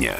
дня. 0.00 0.16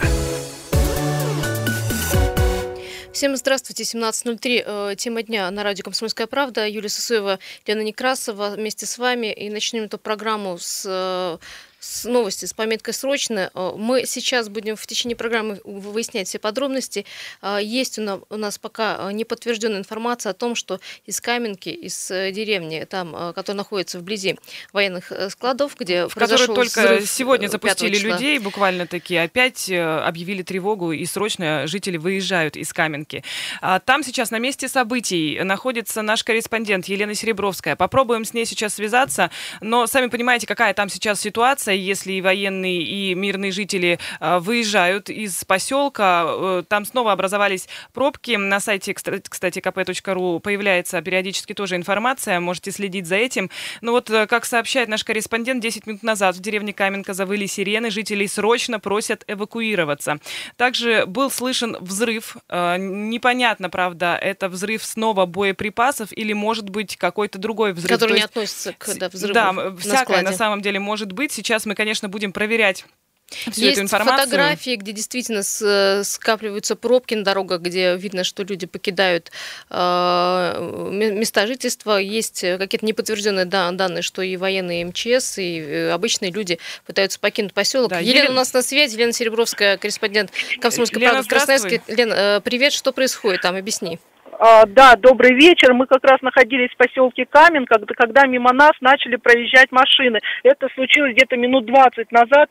Всем 3.12 3.34
здравствуйте, 3.36 3.84
17.03, 3.84 4.64
э, 4.92 4.94
тема 4.96 5.22
дня 5.22 5.50
на 5.50 5.62
радио 5.62 5.84
«Комсомольская 5.84 6.26
правда». 6.26 6.66
Юлия 6.66 6.90
Сысоева, 6.90 7.38
Лена 7.66 7.80
Некрасова 7.80 8.50
вместе 8.50 8.84
с 8.84 8.98
вами. 8.98 9.32
И 9.32 9.48
начнем 9.48 9.84
эту 9.84 9.96
программу 9.98 10.58
с 10.58 10.84
э, 10.86 11.38
с 11.80 12.04
новости 12.04 12.44
с 12.44 12.52
пометкой 12.52 12.94
«Срочно». 12.94 13.50
Э, 13.54 13.72
мы 13.76 14.04
сейчас 14.06 14.48
будем 14.48 14.76
в 14.76 14.86
течение 14.86 15.16
программы 15.16 15.60
выяснять 15.64 16.28
все 16.28 16.38
подробности. 16.38 17.06
Э, 17.42 17.58
есть 17.60 17.98
у 17.98 18.36
нас 18.36 18.58
пока 18.58 19.08
э, 19.08 19.12
неподтвержденная 19.12 19.78
информация 19.78 20.30
о 20.30 20.34
том, 20.34 20.54
что 20.54 20.78
из 21.06 21.20
Каменки, 21.20 21.70
из 21.70 22.08
деревни, 22.08 22.84
там, 22.88 23.32
которая 23.34 23.56
находится 23.56 23.98
вблизи 23.98 24.36
военных 24.72 25.10
складов, 25.30 25.74
где 25.78 26.06
в 26.06 26.14
которой 26.14 26.46
только 26.46 27.00
сегодня 27.06 27.48
запустили 27.48 27.98
людей, 27.98 28.38
буквально 28.38 28.86
таки 28.86 29.16
опять 29.16 29.70
объявили 29.70 30.42
тревогу 30.42 30.92
и 30.92 31.04
срочно 31.06 31.66
жители 31.66 31.96
выезжают 31.96 32.56
из 32.56 32.72
Каменки. 32.72 33.24
А 33.60 33.80
там 33.80 34.02
сейчас 34.02 34.30
на 34.30 34.38
месте 34.38 34.68
событий 34.68 35.40
находится 35.42 36.02
наш 36.02 36.22
корреспондент 36.24 36.86
Елена 36.86 37.14
Серебровская. 37.14 37.76
Попробуем 37.76 38.24
с 38.24 38.34
ней 38.34 38.44
сейчас 38.44 38.74
связаться, 38.74 39.30
но 39.60 39.86
сами 39.86 40.08
понимаете, 40.08 40.46
какая 40.46 40.74
там 40.74 40.88
сейчас 40.88 41.20
ситуация 41.20 41.69
ситуация, 41.70 41.74
если 41.74 42.12
и 42.12 42.20
военные, 42.20 42.82
и 42.82 43.14
мирные 43.14 43.52
жители 43.52 43.98
а, 44.20 44.40
выезжают 44.40 45.10
из 45.10 45.44
поселка. 45.44 46.24
Э, 46.26 46.62
там 46.68 46.84
снова 46.84 47.12
образовались 47.12 47.68
пробки. 47.92 48.36
На 48.36 48.60
сайте, 48.60 48.94
кстати, 48.94 49.58
kp.ru 49.58 50.40
появляется 50.40 51.00
периодически 51.02 51.54
тоже 51.54 51.76
информация, 51.76 52.40
можете 52.40 52.70
следить 52.72 53.06
за 53.06 53.16
этим. 53.16 53.50
Но 53.82 53.92
вот, 53.92 54.10
э, 54.10 54.26
как 54.26 54.44
сообщает 54.44 54.88
наш 54.88 55.04
корреспондент, 55.04 55.62
10 55.62 55.86
минут 55.86 56.02
назад 56.02 56.36
в 56.36 56.40
деревне 56.40 56.72
Каменка 56.72 57.14
завыли 57.14 57.46
сирены, 57.46 57.90
жителей 57.90 58.28
срочно 58.28 58.80
просят 58.80 59.24
эвакуироваться. 59.28 60.18
Также 60.56 61.04
был 61.06 61.30
слышен 61.30 61.76
взрыв. 61.80 62.36
Э, 62.48 62.76
непонятно, 62.78 63.70
правда, 63.70 64.16
это 64.20 64.48
взрыв 64.48 64.84
снова 64.84 65.26
боеприпасов 65.26 66.08
или, 66.12 66.32
может 66.32 66.70
быть, 66.70 66.96
какой-то 66.96 67.38
другой 67.38 67.72
взрыв. 67.72 67.90
Который 67.90 68.16
не 68.16 68.24
относится 68.24 68.72
к 68.72 68.86
да, 68.98 69.08
взрыву 69.08 69.34
Да, 69.34 69.74
всякое 69.78 70.22
на 70.22 70.32
самом 70.32 70.62
деле 70.62 70.80
может 70.80 71.12
быть. 71.12 71.32
Сейчас 71.32 71.59
Сейчас 71.60 71.66
мы, 71.66 71.74
конечно, 71.74 72.08
будем 72.08 72.32
проверять 72.32 72.86
всю 73.28 73.60
Есть 73.60 73.72
эту 73.74 73.82
информацию. 73.82 74.24
фотографии, 74.24 74.76
где 74.76 74.92
действительно 74.92 75.42
с, 75.42 76.02
скапливаются 76.04 76.74
пробки 76.74 77.12
на 77.12 77.22
дорогах, 77.22 77.60
где 77.60 77.96
видно, 77.96 78.24
что 78.24 78.44
люди 78.44 78.66
покидают 78.66 79.30
э, 79.68 80.90
места 80.90 81.46
жительства. 81.46 81.98
Есть 81.98 82.40
какие-то 82.40 82.86
неподтвержденные 82.86 83.44
данные, 83.44 84.00
что 84.00 84.22
и 84.22 84.38
военные, 84.38 84.80
и 84.80 84.84
МЧС, 84.84 85.36
и 85.36 85.60
э, 85.60 85.90
обычные 85.90 86.32
люди 86.32 86.58
пытаются 86.86 87.20
покинуть 87.20 87.52
поселок. 87.52 87.90
Да, 87.90 87.98
Елена, 87.98 88.16
Елена 88.16 88.30
у 88.32 88.36
нас 88.36 88.54
на 88.54 88.62
связи, 88.62 88.94
Елена 88.94 89.12
Серебровская, 89.12 89.76
корреспондент 89.76 90.32
Комсомольской 90.60 91.02
правды 91.02 91.22
в 91.24 91.28
Красноярске. 91.28 91.82
Лена, 91.88 92.14
э, 92.14 92.40
привет, 92.40 92.72
что 92.72 92.90
происходит 92.90 93.42
там, 93.42 93.54
объясни. 93.54 93.98
А, 94.42 94.64
да, 94.64 94.94
добрый 94.96 95.34
вечер. 95.34 95.74
Мы 95.74 95.86
как 95.86 96.02
раз 96.02 96.22
находились 96.22 96.70
в 96.70 96.76
поселке 96.78 97.26
Камен, 97.26 97.66
когда, 97.66 97.94
когда 97.94 98.26
мимо 98.26 98.54
нас 98.54 98.72
начали 98.80 99.16
проезжать 99.16 99.70
машины. 99.70 100.18
Это 100.42 100.66
случилось 100.74 101.12
где-то 101.12 101.36
минут 101.36 101.66
20 101.66 102.10
назад. 102.10 102.48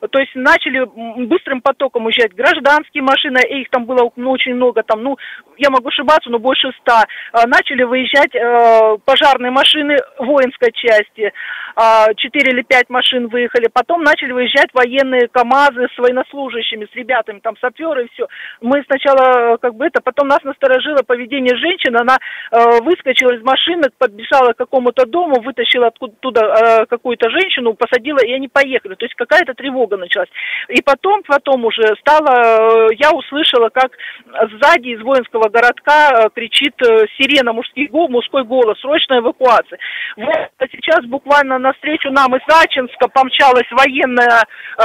Э, 0.00 0.08
то 0.08 0.18
есть 0.18 0.32
начали 0.34 0.84
быстрым 1.26 1.60
потоком 1.60 2.06
уезжать 2.06 2.34
гражданские 2.34 3.02
машины, 3.02 3.38
их 3.48 3.70
там 3.70 3.84
было 3.84 4.10
ну, 4.16 4.30
очень 4.30 4.54
много, 4.54 4.82
там, 4.82 5.02
ну, 5.02 5.16
я 5.60 5.70
могу 5.70 5.88
ошибаться, 5.88 6.30
но 6.30 6.38
больше 6.38 6.70
ста. 6.80 7.04
Э, 7.32 7.46
начали 7.46 7.82
выезжать 7.82 8.34
э, 8.34 8.96
пожарные 9.04 9.50
машины 9.50 9.96
воинской 10.18 10.72
части. 10.72 11.32
Э, 11.76 12.14
четыре 12.16 12.52
или 12.52 12.62
пять 12.62 12.88
машин 12.88 13.28
выехали. 13.28 13.68
Потом 13.72 14.02
начали 14.02 14.32
выезжать 14.32 14.70
военные 14.72 15.28
КАМАЗы 15.28 15.88
с 15.94 15.98
военнослужащими, 15.98 16.88
с 16.90 16.94
ребятами, 16.94 17.40
там, 17.40 17.56
саперы 17.60 18.06
и 18.06 18.08
все. 18.14 18.26
Мы 18.60 18.82
сначала, 18.84 19.56
как 19.58 19.74
бы 19.74 19.86
это, 19.86 20.00
потом 20.02 20.28
нас 20.28 20.42
насторожило 20.44 21.02
поведение 21.06 21.56
женщины. 21.56 21.98
Она 22.00 22.16
э, 22.50 22.80
выскочила 22.82 23.34
из 23.34 23.42
машины, 23.42 23.90
подбежала 23.98 24.52
к 24.52 24.58
какому-то 24.58 25.06
дому, 25.06 25.40
вытащила 25.42 25.88
оттуда 25.88 26.40
э, 26.40 26.86
какую-то 26.86 27.30
женщину, 27.30 27.74
посадила, 27.74 28.18
и 28.24 28.32
они 28.32 28.48
поехали. 28.48 28.94
То 28.94 29.04
есть 29.04 29.14
какая-то 29.14 29.54
тревога 29.54 29.89
началась. 29.96 30.28
И 30.68 30.82
потом, 30.82 31.22
потом 31.22 31.64
уже 31.64 31.94
стало, 32.00 32.90
э, 32.90 32.94
я 32.98 33.12
услышала, 33.12 33.68
как 33.68 33.92
сзади 34.26 34.88
из 34.88 35.02
воинского 35.02 35.48
городка 35.48 36.10
э, 36.10 36.28
кричит 36.34 36.74
э, 36.82 37.06
сирена, 37.18 37.52
мужский, 37.52 37.88
мужской 37.90 38.44
голос, 38.44 38.78
срочная 38.80 39.20
эвакуация. 39.20 39.78
Вот 40.16 40.50
сейчас 40.72 41.04
буквально 41.06 41.58
навстречу 41.58 42.10
нам 42.10 42.34
из 42.36 42.42
Ачинска 42.48 43.08
помчалась 43.08 43.70
военная, 43.70 44.44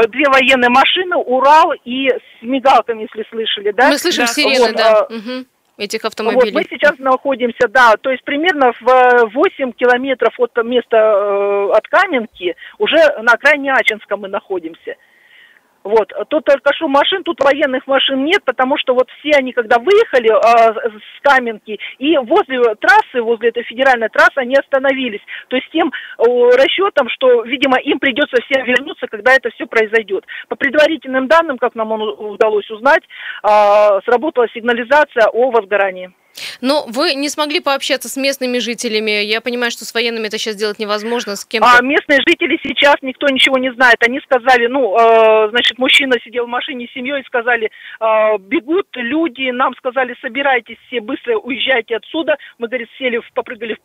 две 0.10 0.26
военные 0.30 0.70
машины, 0.70 1.16
Урал 1.16 1.74
и 1.84 2.10
с 2.10 2.42
мигалками, 2.42 3.04
если 3.04 3.28
слышали, 3.30 3.72
да? 3.72 3.90
Мы 3.90 3.98
слышим 3.98 4.26
да, 4.26 4.28
сирены, 4.28 4.68
вот, 4.68 4.76
да. 4.76 5.04
Угу 5.04 5.46
этих 5.78 6.06
автомобилей? 6.06 6.52
Вот, 6.52 6.54
мы 6.54 6.64
сейчас 6.70 6.98
находимся, 7.00 7.68
да, 7.68 7.96
то 8.00 8.12
есть 8.12 8.24
примерно 8.24 8.74
в 8.80 9.30
8 9.34 9.72
километров 9.74 10.34
от 10.40 10.56
места, 10.64 10.98
э, 10.98 11.70
от 11.72 11.88
Каменки, 11.88 12.56
уже 12.78 12.98
на 13.22 13.34
окраине 13.34 13.74
Ачинска 13.74 14.18
мы 14.18 14.28
находимся. 14.28 14.96
Вот. 15.86 16.12
Тут 16.30 16.46
только 16.46 16.74
шум 16.74 16.92
машин, 16.92 17.24
тут 17.24 17.40
военных 17.44 17.86
машин 17.86 18.26
нет, 18.26 18.44
потому 18.44 18.76
что 18.76 18.96
вот 18.96 19.08
все 19.20 19.38
они, 19.38 19.54
когда 19.54 19.78
выехали 19.78 20.32
э, 20.34 20.90
с 20.98 21.22
Каменки, 21.22 21.80
и 22.00 22.18
возле 22.18 22.60
трассы, 22.82 23.22
возле 23.22 23.50
этой 23.50 23.62
федеральной 23.64 24.10
трассы, 24.10 24.38
они 24.38 24.56
остановились. 24.56 25.22
То 25.48 25.58
есть 25.58 25.70
тем 25.70 25.90
э, 25.90 26.24
расчетом, 26.58 27.08
что, 27.10 27.44
видимо, 27.44 27.78
им 27.78 28.00
придется 28.00 28.42
всем 28.42 28.66
вернуться, 28.66 29.06
когда 29.06 29.36
это 29.36 29.52
все 29.52 29.68
произойдет. 29.68 30.26
По 30.50 30.56
предварительным 30.56 31.28
данным, 31.28 31.60
как 31.60 31.76
нам 31.76 31.92
удалось 31.92 32.70
узнать, 32.72 33.04
э, 33.44 33.48
сработала 34.06 34.48
сигнализация 34.56 35.28
о 35.28 35.52
возгорании. 35.52 36.12
Но 36.62 36.86
вы 36.88 37.14
не 37.14 37.30
смогли 37.30 37.60
пообщаться 37.60 38.10
с 38.10 38.18
местными 38.18 38.60
жителями. 38.60 39.24
Я 39.24 39.42
понимаю, 39.42 39.72
что 39.72 39.86
с 39.86 39.94
военными 39.94 40.28
это 40.28 40.38
сейчас 40.38 40.56
сделать 40.56 40.80
невозможно. 40.80 41.36
С 41.36 41.46
кем-то. 41.46 41.70
А 41.78 41.82
местные 41.82 42.20
жители 42.28 42.60
сейчас 42.64 42.96
никто 43.02 43.28
ничего 43.28 43.58
не 43.58 43.74
знает. 43.74 43.98
Они 44.02 44.20
сказали, 44.22 44.68
ну, 44.68 44.96
э, 44.98 45.50
значит, 45.50 45.78
мужчина 45.78 46.16
сидел 46.24 46.46
в 46.46 46.50
машине 46.50 46.88
с 46.88 46.94
семьей, 46.94 47.24
сказали, 47.26 47.70
э, 48.00 48.38
бегут 48.40 48.88
люди, 48.96 49.50
нам 49.52 49.74
сказали, 49.76 50.16
собирайтесь 50.22 50.78
все, 50.88 51.02
быстро 51.02 51.38
уезжайте 51.38 51.96
отсюда. 51.98 52.38
Мы, 52.58 52.68
говорит, 52.68 52.90
сели, 52.98 53.22
попрыгали 53.34 53.78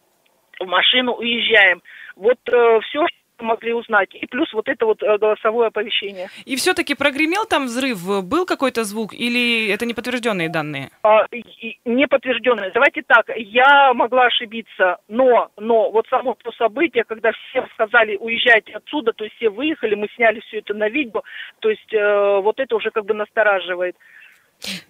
в 0.59 0.67
машину, 0.67 1.13
уезжаем. 1.13 1.83
Вот 2.17 2.39
э, 2.53 2.81
все, 2.89 3.07
могли 3.43 3.73
узнать. 3.73 4.15
И 4.15 4.27
плюс 4.27 4.53
вот 4.53 4.69
это 4.69 4.87
вот 4.87 5.03
э, 5.03 5.19
голосовое 5.19 5.69
оповещение. 5.69 6.29
И 6.45 6.57
все-таки 6.57 6.95
прогремел 6.95 7.45
там 7.47 7.67
взрыв? 7.67 7.99
Был 8.25 8.47
какой-то 8.47 8.85
звук 8.85 9.13
или 9.13 9.69
это 9.69 9.87
неподтвержденные 9.87 10.49
данные? 10.49 10.91
А, 11.03 11.27
неподтвержденные. 11.85 12.71
Давайте 12.73 13.03
так, 13.03 13.27
я 13.37 13.93
могла 13.95 14.27
ошибиться, 14.27 14.99
но, 15.09 15.51
но 15.57 15.91
вот 15.91 16.07
само 16.09 16.37
то 16.43 16.53
событие, 16.53 17.05
когда 17.05 17.33
всем 17.33 17.67
сказали 17.75 18.17
уезжайте 18.17 18.73
отсюда, 18.73 19.13
то 19.13 19.25
есть 19.25 19.37
все 19.37 19.51
выехали, 19.51 19.95
мы 19.95 20.09
сняли 20.15 20.41
все 20.41 20.59
это 20.59 20.75
на 20.75 20.89
видео, 20.89 21.23
то 21.61 21.71
есть 21.71 21.93
э, 21.93 22.41
вот 22.43 22.61
это 22.61 22.77
уже 22.77 22.91
как 22.91 23.05
бы 23.05 23.15
настораживает. 23.15 23.97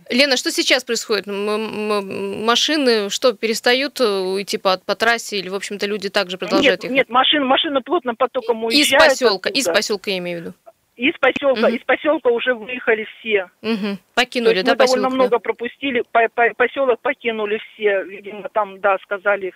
Лена, 0.08 0.36
что 0.36 0.50
сейчас 0.50 0.84
происходит? 0.84 1.26
Машины 1.26 3.10
что, 3.10 3.32
перестают 3.32 4.00
э, 4.00 4.04
идти 4.40 4.58
по, 4.58 4.78
по 4.78 4.94
трассе 4.94 5.38
или, 5.38 5.48
в 5.48 5.54
общем-то, 5.54 5.86
люди 5.86 6.08
также 6.08 6.38
продолжают 6.38 6.82
нет, 6.82 6.84
ехать? 6.84 6.96
Нет, 6.96 7.08
машины, 7.08 7.44
машины 7.44 7.80
плотным 7.80 8.16
потоком 8.16 8.64
уезжают. 8.64 9.04
Из 9.04 9.08
поселка, 9.08 9.48
оттуда. 9.48 9.58
из 9.58 9.64
поселка 9.66 10.10
я 10.10 10.18
имею 10.18 10.38
в 10.38 10.40
виду. 10.42 10.54
Из 10.96 11.14
поселка, 11.18 11.68
угу. 11.68 11.76
из 11.76 11.82
поселка 11.84 12.28
уже 12.30 12.54
выехали 12.54 13.06
все. 13.18 13.48
Угу. 13.62 13.98
Покинули, 14.14 14.54
есть 14.54 14.66
да, 14.66 14.72
мы 14.72 14.78
поселок? 14.78 15.02
довольно 15.02 15.14
много 15.14 15.38
пропустили, 15.38 16.02
по, 16.12 16.28
по, 16.34 16.52
поселок 16.56 17.00
покинули 17.00 17.60
все, 17.72 18.02
видимо, 18.04 18.48
там, 18.50 18.80
да, 18.80 18.98
сказали 18.98 19.48
их 19.48 19.54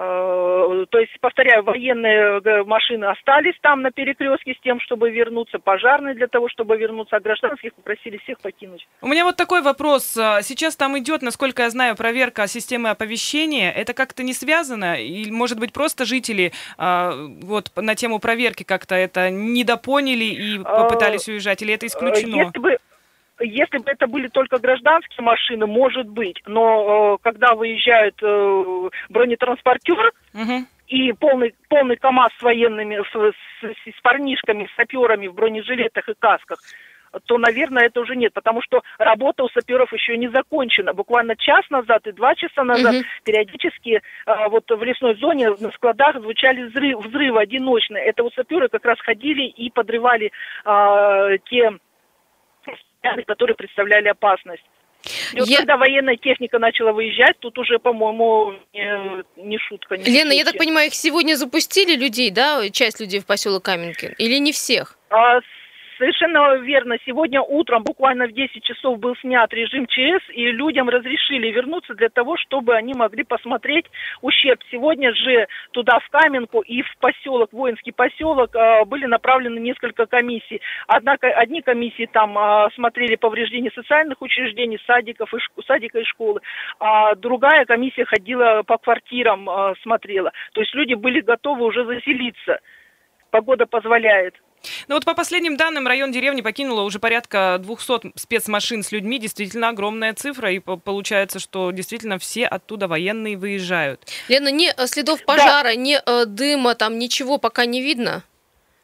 Э, 0.00 0.37
то 0.86 0.98
есть, 0.98 1.12
повторяю, 1.20 1.62
военные 1.62 2.40
э, 2.44 2.64
машины 2.64 3.06
остались 3.06 3.54
там 3.60 3.82
на 3.82 3.90
перекрестке 3.90 4.54
с 4.54 4.60
тем, 4.62 4.80
чтобы 4.80 5.10
вернуться, 5.10 5.58
пожарные 5.58 6.14
для 6.14 6.26
того, 6.26 6.48
чтобы 6.48 6.76
вернуться, 6.76 7.16
а 7.16 7.20
гражданских 7.20 7.74
попросили 7.74 8.18
всех 8.18 8.40
покинуть. 8.40 8.86
У 9.00 9.08
меня 9.08 9.24
вот 9.24 9.36
такой 9.36 9.62
вопрос. 9.62 10.16
А, 10.16 10.42
сейчас 10.42 10.76
там 10.76 10.98
идет, 10.98 11.22
насколько 11.22 11.62
я 11.62 11.70
знаю, 11.70 11.96
проверка 11.96 12.46
системы 12.46 12.90
оповещения. 12.90 13.70
Это 13.70 13.94
как-то 13.94 14.22
не 14.22 14.32
связано? 14.32 15.00
Или, 15.00 15.30
может 15.30 15.58
быть, 15.58 15.72
просто 15.72 16.04
жители 16.04 16.52
а, 16.76 17.12
вот 17.42 17.70
на 17.76 17.94
тему 17.94 18.18
проверки 18.18 18.62
как-то 18.62 18.94
это 18.94 19.30
недопоняли 19.30 20.24
и 20.24 20.58
попытались 20.58 21.28
уезжать? 21.28 21.62
Или 21.62 21.74
это 21.74 21.86
исключено? 21.86 22.36
Если 22.36 22.58
бы 22.58 22.78
если 23.40 23.78
бы 23.78 23.90
это 23.90 24.06
были 24.06 24.28
только 24.28 24.58
гражданские 24.58 25.24
машины, 25.24 25.66
может 25.66 26.08
быть, 26.08 26.40
но 26.46 27.14
э, 27.14 27.18
когда 27.22 27.54
выезжает 27.54 28.14
э, 28.22 28.88
бронетранспортер 29.08 30.12
угу. 30.34 30.66
и 30.88 31.12
полный, 31.12 31.54
полный 31.68 31.96
КАМАЗ 31.96 32.32
с 32.38 32.42
военными, 32.42 32.96
с, 32.96 33.34
с, 33.62 33.96
с 33.96 34.00
парнишками, 34.02 34.68
с 34.72 34.76
саперами 34.76 35.28
в 35.28 35.34
бронежилетах 35.34 36.08
и 36.08 36.14
касках, 36.18 36.58
то, 37.26 37.38
наверное, 37.38 37.86
это 37.86 38.00
уже 38.00 38.16
нет, 38.16 38.32
потому 38.34 38.60
что 38.62 38.82
работа 38.98 39.44
у 39.44 39.48
саперов 39.48 39.92
еще 39.92 40.16
не 40.16 40.28
закончена. 40.28 40.92
Буквально 40.92 41.36
час 41.36 41.64
назад 41.70 42.06
и 42.06 42.12
два 42.12 42.34
часа 42.34 42.64
назад 42.64 42.94
угу. 42.94 43.04
периодически 43.24 44.00
э, 44.26 44.48
вот 44.50 44.64
в 44.68 44.82
лесной 44.82 45.14
зоне 45.16 45.50
на 45.50 45.70
складах 45.72 46.20
звучали 46.20 46.62
взрыв, 46.62 47.04
взрывы 47.04 47.40
одиночные. 47.40 48.04
Это 48.04 48.22
вот 48.22 48.34
саперы 48.34 48.68
как 48.68 48.84
раз 48.84 48.98
ходили 49.00 49.44
и 49.44 49.70
подрывали 49.70 50.32
э, 50.64 51.38
те 51.48 51.72
которые 53.26 53.56
представляли 53.56 54.08
опасность. 54.08 54.64
И 55.32 55.38
вот 55.38 55.48
я... 55.48 55.58
когда 55.58 55.76
военная 55.76 56.16
техника 56.16 56.58
начала 56.58 56.92
выезжать, 56.92 57.38
тут 57.38 57.56
уже, 57.58 57.78
по-моему, 57.78 58.54
не, 58.72 59.24
не 59.36 59.58
шутка. 59.58 59.96
Не 59.96 60.04
Лена, 60.04 60.30
шутки. 60.30 60.36
я 60.36 60.44
так 60.44 60.58
понимаю, 60.58 60.88
их 60.88 60.94
сегодня 60.94 61.34
запустили 61.36 61.96
людей, 61.96 62.30
да, 62.30 62.68
часть 62.70 63.00
людей 63.00 63.20
в 63.20 63.26
поселок 63.26 63.64
Каменки, 63.64 64.14
или 64.18 64.38
не 64.38 64.52
всех? 64.52 64.98
А, 65.10 65.38
Совершенно 65.98 66.54
верно. 66.58 66.96
Сегодня 67.04 67.42
утром, 67.42 67.82
буквально 67.82 68.28
в 68.28 68.32
10 68.32 68.62
часов, 68.62 69.00
был 69.00 69.16
снят 69.16 69.52
режим 69.52 69.86
ЧС, 69.86 70.30
и 70.32 70.46
людям 70.52 70.88
разрешили 70.88 71.48
вернуться 71.50 71.94
для 71.94 72.08
того, 72.08 72.36
чтобы 72.36 72.76
они 72.76 72.94
могли 72.94 73.24
посмотреть 73.24 73.86
ущерб. 74.22 74.60
Сегодня 74.70 75.12
же 75.12 75.48
туда, 75.72 75.98
в 75.98 76.08
Каменку 76.10 76.60
и 76.60 76.82
в 76.82 76.96
поселок, 77.00 77.52
воинский 77.52 77.90
поселок, 77.90 78.54
а, 78.54 78.84
были 78.84 79.06
направлены 79.06 79.58
несколько 79.58 80.06
комиссий. 80.06 80.60
Однако 80.86 81.26
одни 81.28 81.62
комиссии 81.62 82.08
там 82.10 82.38
а, 82.38 82.70
смотрели 82.76 83.16
повреждения 83.16 83.72
социальных 83.74 84.22
учреждений, 84.22 84.78
садиков 84.86 85.34
и, 85.34 85.38
садика 85.66 85.98
и 85.98 86.04
школы, 86.04 86.40
а 86.78 87.16
другая 87.16 87.64
комиссия 87.64 88.04
ходила 88.04 88.62
по 88.64 88.78
квартирам, 88.78 89.50
а, 89.50 89.74
смотрела. 89.82 90.30
То 90.52 90.60
есть 90.60 90.72
люди 90.74 90.94
были 90.94 91.20
готовы 91.22 91.64
уже 91.64 91.84
заселиться. 91.84 92.60
Погода 93.32 93.66
позволяет. 93.66 94.36
Ну 94.88 94.94
вот 94.94 95.04
по 95.04 95.14
последним 95.14 95.56
данным, 95.56 95.86
район 95.86 96.12
деревни 96.12 96.40
покинуло 96.40 96.82
уже 96.82 96.98
порядка 96.98 97.58
200 97.60 98.12
спецмашин 98.16 98.82
с 98.82 98.92
людьми. 98.92 99.18
Действительно 99.18 99.68
огромная 99.68 100.14
цифра. 100.14 100.52
И 100.52 100.58
получается, 100.58 101.38
что 101.38 101.70
действительно 101.70 102.18
все 102.18 102.46
оттуда 102.46 102.88
военные 102.88 103.36
выезжают. 103.36 104.06
Лена, 104.28 104.50
ни 104.50 104.72
э, 104.74 104.86
следов 104.86 105.24
пожара, 105.24 105.68
да. 105.68 105.74
ни 105.74 105.98
э, 106.04 106.26
дыма, 106.26 106.74
там 106.74 106.98
ничего 106.98 107.38
пока 107.38 107.66
не 107.66 107.82
видно? 107.82 108.22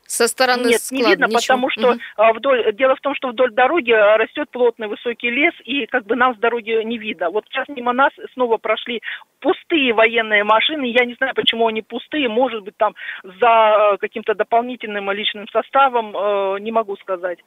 Со 0.06 0.29
стороны 0.29 0.69
Нет, 0.69 0.83
склада, 0.83 1.05
не 1.05 1.11
видно, 1.11 1.25
ничего. 1.27 1.41
потому 1.41 1.71
что 1.71 1.91
угу. 1.91 2.35
вдоль, 2.35 2.75
дело 2.75 2.97
в 2.97 3.01
том, 3.01 3.15
что 3.15 3.29
вдоль 3.29 3.53
дороги 3.53 3.93
а, 3.93 4.17
растет 4.17 4.51
плотный 4.51 4.89
высокий 4.89 5.31
лес, 5.31 5.55
и 5.65 5.87
как 5.87 6.05
бы 6.06 6.17
нам 6.17 6.35
с 6.35 6.39
дороги 6.39 6.83
не 6.85 6.99
видно. 6.99 7.31
Вот 7.31 7.45
сейчас 7.49 7.69
мимо 7.69 7.93
нас 7.93 8.12
снова 8.35 8.59
прошли 8.59 9.01
пустые 9.41 9.93
военные 9.93 10.45
машины. 10.45 10.85
Я 10.87 11.05
не 11.05 11.15
знаю, 11.15 11.35
почему 11.35 11.67
они 11.67 11.83
пустые. 11.83 12.29
Может 12.29 12.62
быть, 12.62 12.77
там 12.77 12.95
за 13.23 13.97
каким-то 14.01 14.35
дополнительным 14.35 15.11
личным 15.11 15.47
составом, 15.49 16.12
не 16.62 16.73
могу 16.73 16.97
сказать. 16.97 17.39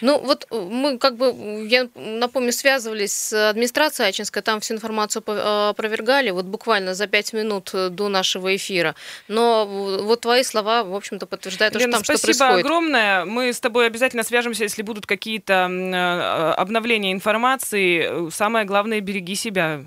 Ну 0.00 0.18
вот 0.18 0.46
э, 0.50 0.56
мы 0.56 0.98
как 0.98 1.16
бы, 1.16 1.66
я 1.68 1.88
напомню, 1.94 2.52
связывались 2.52 3.12
с 3.12 3.50
администрацией 3.50 4.08
Ачинской, 4.08 4.42
там 4.42 4.60
всю 4.60 4.74
информацию 4.74 5.22
э, 5.26 5.68
опровергали, 5.70 6.30
вот 6.30 6.46
буквально 6.46 6.94
за 6.94 7.06
пять 7.06 7.32
минут 7.32 7.70
э, 7.72 7.88
до 7.88 8.08
нашего 8.08 8.54
эфира. 8.54 8.94
Но 9.28 9.66
вот 9.66 10.22
твои 10.22 10.42
слова, 10.42 10.84
в 10.84 10.94
общем-то, 10.94 11.26
подтверждают, 11.26 11.74
Лена, 11.74 11.98
что 11.98 11.98
там 11.98 12.04
спасибо 12.04 12.32
что 12.34 12.44
происходит. 12.44 12.66
огромное. 12.66 13.24
Мы 13.24 13.52
с 13.52 13.60
тобой 13.60 13.86
обязательно 13.86 14.22
свяжемся, 14.22 14.64
если 14.64 14.82
будут 14.82 15.06
какие-то 15.06 15.64
обновления 16.56 17.12
информации. 17.12 18.30
Самое 18.30 18.64
главное, 18.64 19.00
береги 19.00 19.34
себя. 19.34 19.84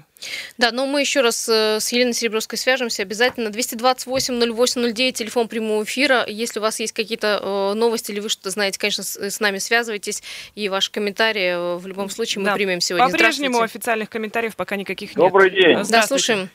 Да, 0.57 0.71
но 0.71 0.85
мы 0.85 1.01
еще 1.01 1.21
раз 1.21 1.47
э, 1.49 1.79
с 1.79 1.91
Еленой 1.91 2.13
Серебровской 2.13 2.57
свяжемся 2.57 3.03
обязательно. 3.03 3.49
228-08-09, 3.49 5.11
телефон 5.11 5.47
прямого 5.47 5.83
эфира. 5.83 6.25
Если 6.27 6.59
у 6.59 6.61
вас 6.61 6.79
есть 6.79 6.93
какие-то 6.93 7.39
э, 7.41 7.73
новости 7.75 8.11
или 8.11 8.19
вы 8.19 8.29
что-то 8.29 8.49
знаете, 8.49 8.79
конечно, 8.79 9.03
с 9.03 9.39
нами 9.39 9.57
связывайтесь. 9.57 10.23
И 10.55 10.69
ваши 10.69 10.91
комментарии 10.91 11.75
э, 11.75 11.77
в 11.77 11.87
любом 11.87 12.09
случае 12.09 12.41
мы 12.41 12.47
да. 12.47 12.55
примем 12.55 12.81
сегодня. 12.81 13.09
По-прежнему 13.09 13.61
официальных 13.61 14.09
комментариев 14.09 14.55
пока 14.55 14.75
никаких 14.75 15.09
нет. 15.09 15.17
Добрый 15.17 15.51
день. 15.51 15.77
Да, 15.89 16.03
слушаем. 16.03 16.49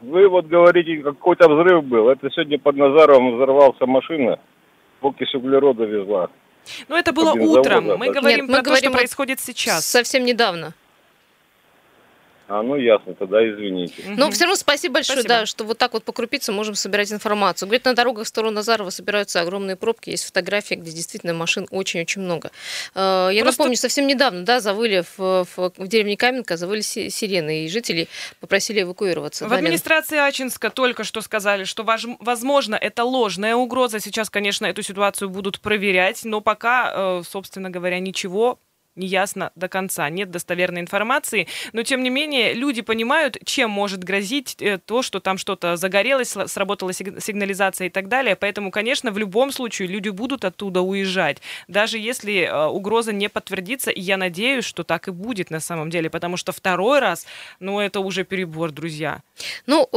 Вы 0.00 0.28
вот 0.28 0.46
говорите, 0.46 1.02
какой-то 1.02 1.48
взрыв 1.48 1.84
был. 1.84 2.08
Это 2.08 2.30
сегодня 2.30 2.58
под 2.58 2.76
Назаровым 2.76 3.36
взорвался 3.36 3.84
машина. 3.86 4.38
Окись 5.02 5.34
углерода 5.34 5.84
везла. 5.84 6.30
Ну, 6.88 6.96
это 6.96 7.12
было 7.12 7.32
утром. 7.32 7.84
Мы 7.98 8.10
говорим 8.10 8.46
Нет, 8.46 8.46
про 8.46 8.56
мы 8.56 8.58
то, 8.58 8.62
говорим 8.62 8.90
что 8.90 8.98
происходит 8.98 9.40
сейчас. 9.40 9.84
Совсем 9.84 10.24
недавно. 10.24 10.74
А, 12.50 12.64
ну 12.64 12.74
ясно, 12.74 13.14
тогда 13.14 13.48
извините. 13.48 14.02
Но 14.08 14.28
все 14.32 14.44
равно 14.44 14.56
спасибо 14.56 14.94
большое, 14.94 15.20
спасибо. 15.20 15.40
да, 15.40 15.46
что 15.46 15.64
вот 15.64 15.78
так 15.78 15.92
вот 15.92 16.02
по 16.02 16.10
крупицам 16.10 16.56
можем 16.56 16.74
собирать 16.74 17.12
информацию. 17.12 17.68
Говорит, 17.68 17.84
на 17.84 17.94
дорогах 17.94 18.24
в 18.24 18.28
сторону 18.28 18.56
Назарова 18.56 18.90
собираются 18.90 19.40
огромные 19.40 19.76
пробки, 19.76 20.10
есть 20.10 20.24
фотографии, 20.24 20.74
где 20.74 20.90
действительно 20.90 21.32
машин 21.32 21.68
очень-очень 21.70 22.22
много. 22.22 22.50
Э, 22.96 23.30
я 23.32 23.42
Просто... 23.42 23.62
напомню, 23.62 23.76
совсем 23.76 24.08
недавно, 24.08 24.44
да, 24.44 24.58
завыли 24.58 25.04
в, 25.16 25.44
в, 25.44 25.72
в 25.76 25.86
деревне 25.86 26.16
Каменка, 26.16 26.56
завыли 26.56 26.80
сирены, 26.82 27.66
и 27.66 27.68
жители 27.68 28.08
попросили 28.40 28.82
эвакуироваться. 28.82 29.46
В 29.46 29.52
администрации 29.52 30.18
Ачинска 30.18 30.70
только 30.70 31.04
что 31.04 31.20
сказали, 31.20 31.62
что, 31.62 31.84
возможно, 32.18 32.74
это 32.74 33.04
ложная 33.04 33.54
угроза. 33.54 34.00
Сейчас, 34.00 34.28
конечно, 34.28 34.66
эту 34.66 34.82
ситуацию 34.82 35.30
будут 35.30 35.60
проверять, 35.60 36.24
но 36.24 36.40
пока, 36.40 36.92
э, 37.20 37.22
собственно 37.24 37.70
говоря, 37.70 38.00
ничего 38.00 38.58
не 39.00 39.06
ясно 39.06 39.50
до 39.54 39.68
конца, 39.68 40.08
нет 40.08 40.30
достоверной 40.30 40.80
информации, 40.80 41.48
но 41.72 41.82
тем 41.82 42.02
не 42.02 42.10
менее 42.10 42.52
люди 42.52 42.82
понимают, 42.82 43.38
чем 43.44 43.70
может 43.70 44.04
грозить 44.04 44.56
э, 44.60 44.78
то, 44.78 45.02
что 45.02 45.20
там 45.20 45.38
что-то 45.38 45.76
загорелось, 45.76 46.36
сработала 46.46 46.92
сигнализация 46.92 47.88
и 47.88 47.90
так 47.90 48.08
далее, 48.08 48.36
поэтому, 48.36 48.70
конечно, 48.70 49.10
в 49.10 49.18
любом 49.18 49.50
случае 49.52 49.88
люди 49.88 50.10
будут 50.10 50.44
оттуда 50.44 50.82
уезжать, 50.82 51.38
даже 51.66 51.98
если 51.98 52.42
э, 52.42 52.66
угроза 52.66 53.12
не 53.12 53.28
подтвердится, 53.28 53.90
и 53.90 54.00
я 54.00 54.16
надеюсь, 54.16 54.64
что 54.64 54.84
так 54.84 55.08
и 55.08 55.10
будет 55.10 55.50
на 55.50 55.60
самом 55.60 55.90
деле, 55.90 56.10
потому 56.10 56.36
что 56.36 56.52
второй 56.52 57.00
раз, 57.00 57.26
ну, 57.58 57.80
это 57.80 58.00
уже 58.00 58.24
перебор, 58.24 58.70
друзья. 58.70 59.22
Ну, 59.66 59.88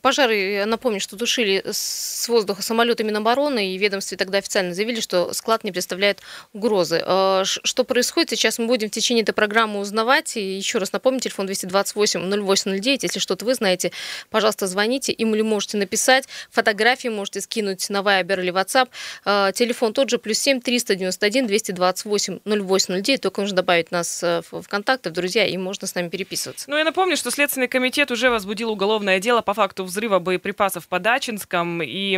пожары, 0.00 0.64
напомню, 0.64 1.00
что 1.00 1.16
тушили 1.16 1.62
с 1.70 2.28
воздуха 2.28 2.62
самолеты 2.62 3.04
Минобороны, 3.04 3.74
и 3.74 3.78
ведомстве 3.78 4.16
тогда 4.16 4.38
официально 4.38 4.74
заявили, 4.74 5.00
что 5.00 5.32
склад 5.34 5.64
не 5.64 5.72
представляет 5.72 6.20
угрозы. 6.52 7.02
Э, 7.04 7.42
что 7.44 7.84
происходит? 7.84 8.32
Сейчас 8.38 8.58
мы 8.58 8.66
будем 8.66 8.88
в 8.88 8.92
течение 8.92 9.22
этой 9.22 9.32
программы 9.32 9.80
узнавать. 9.80 10.36
И 10.36 10.56
еще 10.56 10.78
раз 10.78 10.92
напомню, 10.92 11.18
телефон 11.18 11.46
228 11.46 12.20
0809. 12.20 13.02
Если 13.02 13.18
что-то 13.18 13.44
вы 13.44 13.54
знаете, 13.54 13.90
пожалуйста, 14.30 14.68
звоните. 14.68 15.12
Им 15.12 15.34
или 15.34 15.42
можете 15.42 15.76
написать. 15.76 16.28
Фотографии 16.50 17.08
можете 17.08 17.40
скинуть 17.40 17.90
на 17.90 17.98
Viber 17.98 18.40
или 18.40 18.52
WhatsApp. 18.52 18.88
А, 19.24 19.50
телефон 19.50 19.92
тот 19.92 20.08
же, 20.08 20.18
плюс 20.18 20.38
7 20.38 20.60
391 20.60 21.46
228 21.48 22.38
0809. 22.44 23.20
Только 23.20 23.40
нужно 23.40 23.56
добавить 23.56 23.90
нас 23.90 24.22
э, 24.22 24.42
в 24.50 24.68
контакты, 24.68 25.10
в 25.10 25.12
друзья, 25.12 25.44
и 25.44 25.56
можно 25.56 25.88
с 25.88 25.94
нами 25.96 26.08
переписываться. 26.08 26.70
Ну, 26.70 26.76
я 26.76 26.84
напомню, 26.84 27.16
что 27.16 27.32
Следственный 27.32 27.66
комитет 27.66 28.12
уже 28.12 28.30
возбудил 28.30 28.70
уголовное 28.70 29.18
дело 29.18 29.40
по 29.40 29.54
факту 29.54 29.82
взрыва 29.84 30.20
боеприпасов 30.20 30.86
по 30.86 31.00
Дачинском. 31.00 31.82
И 31.82 32.16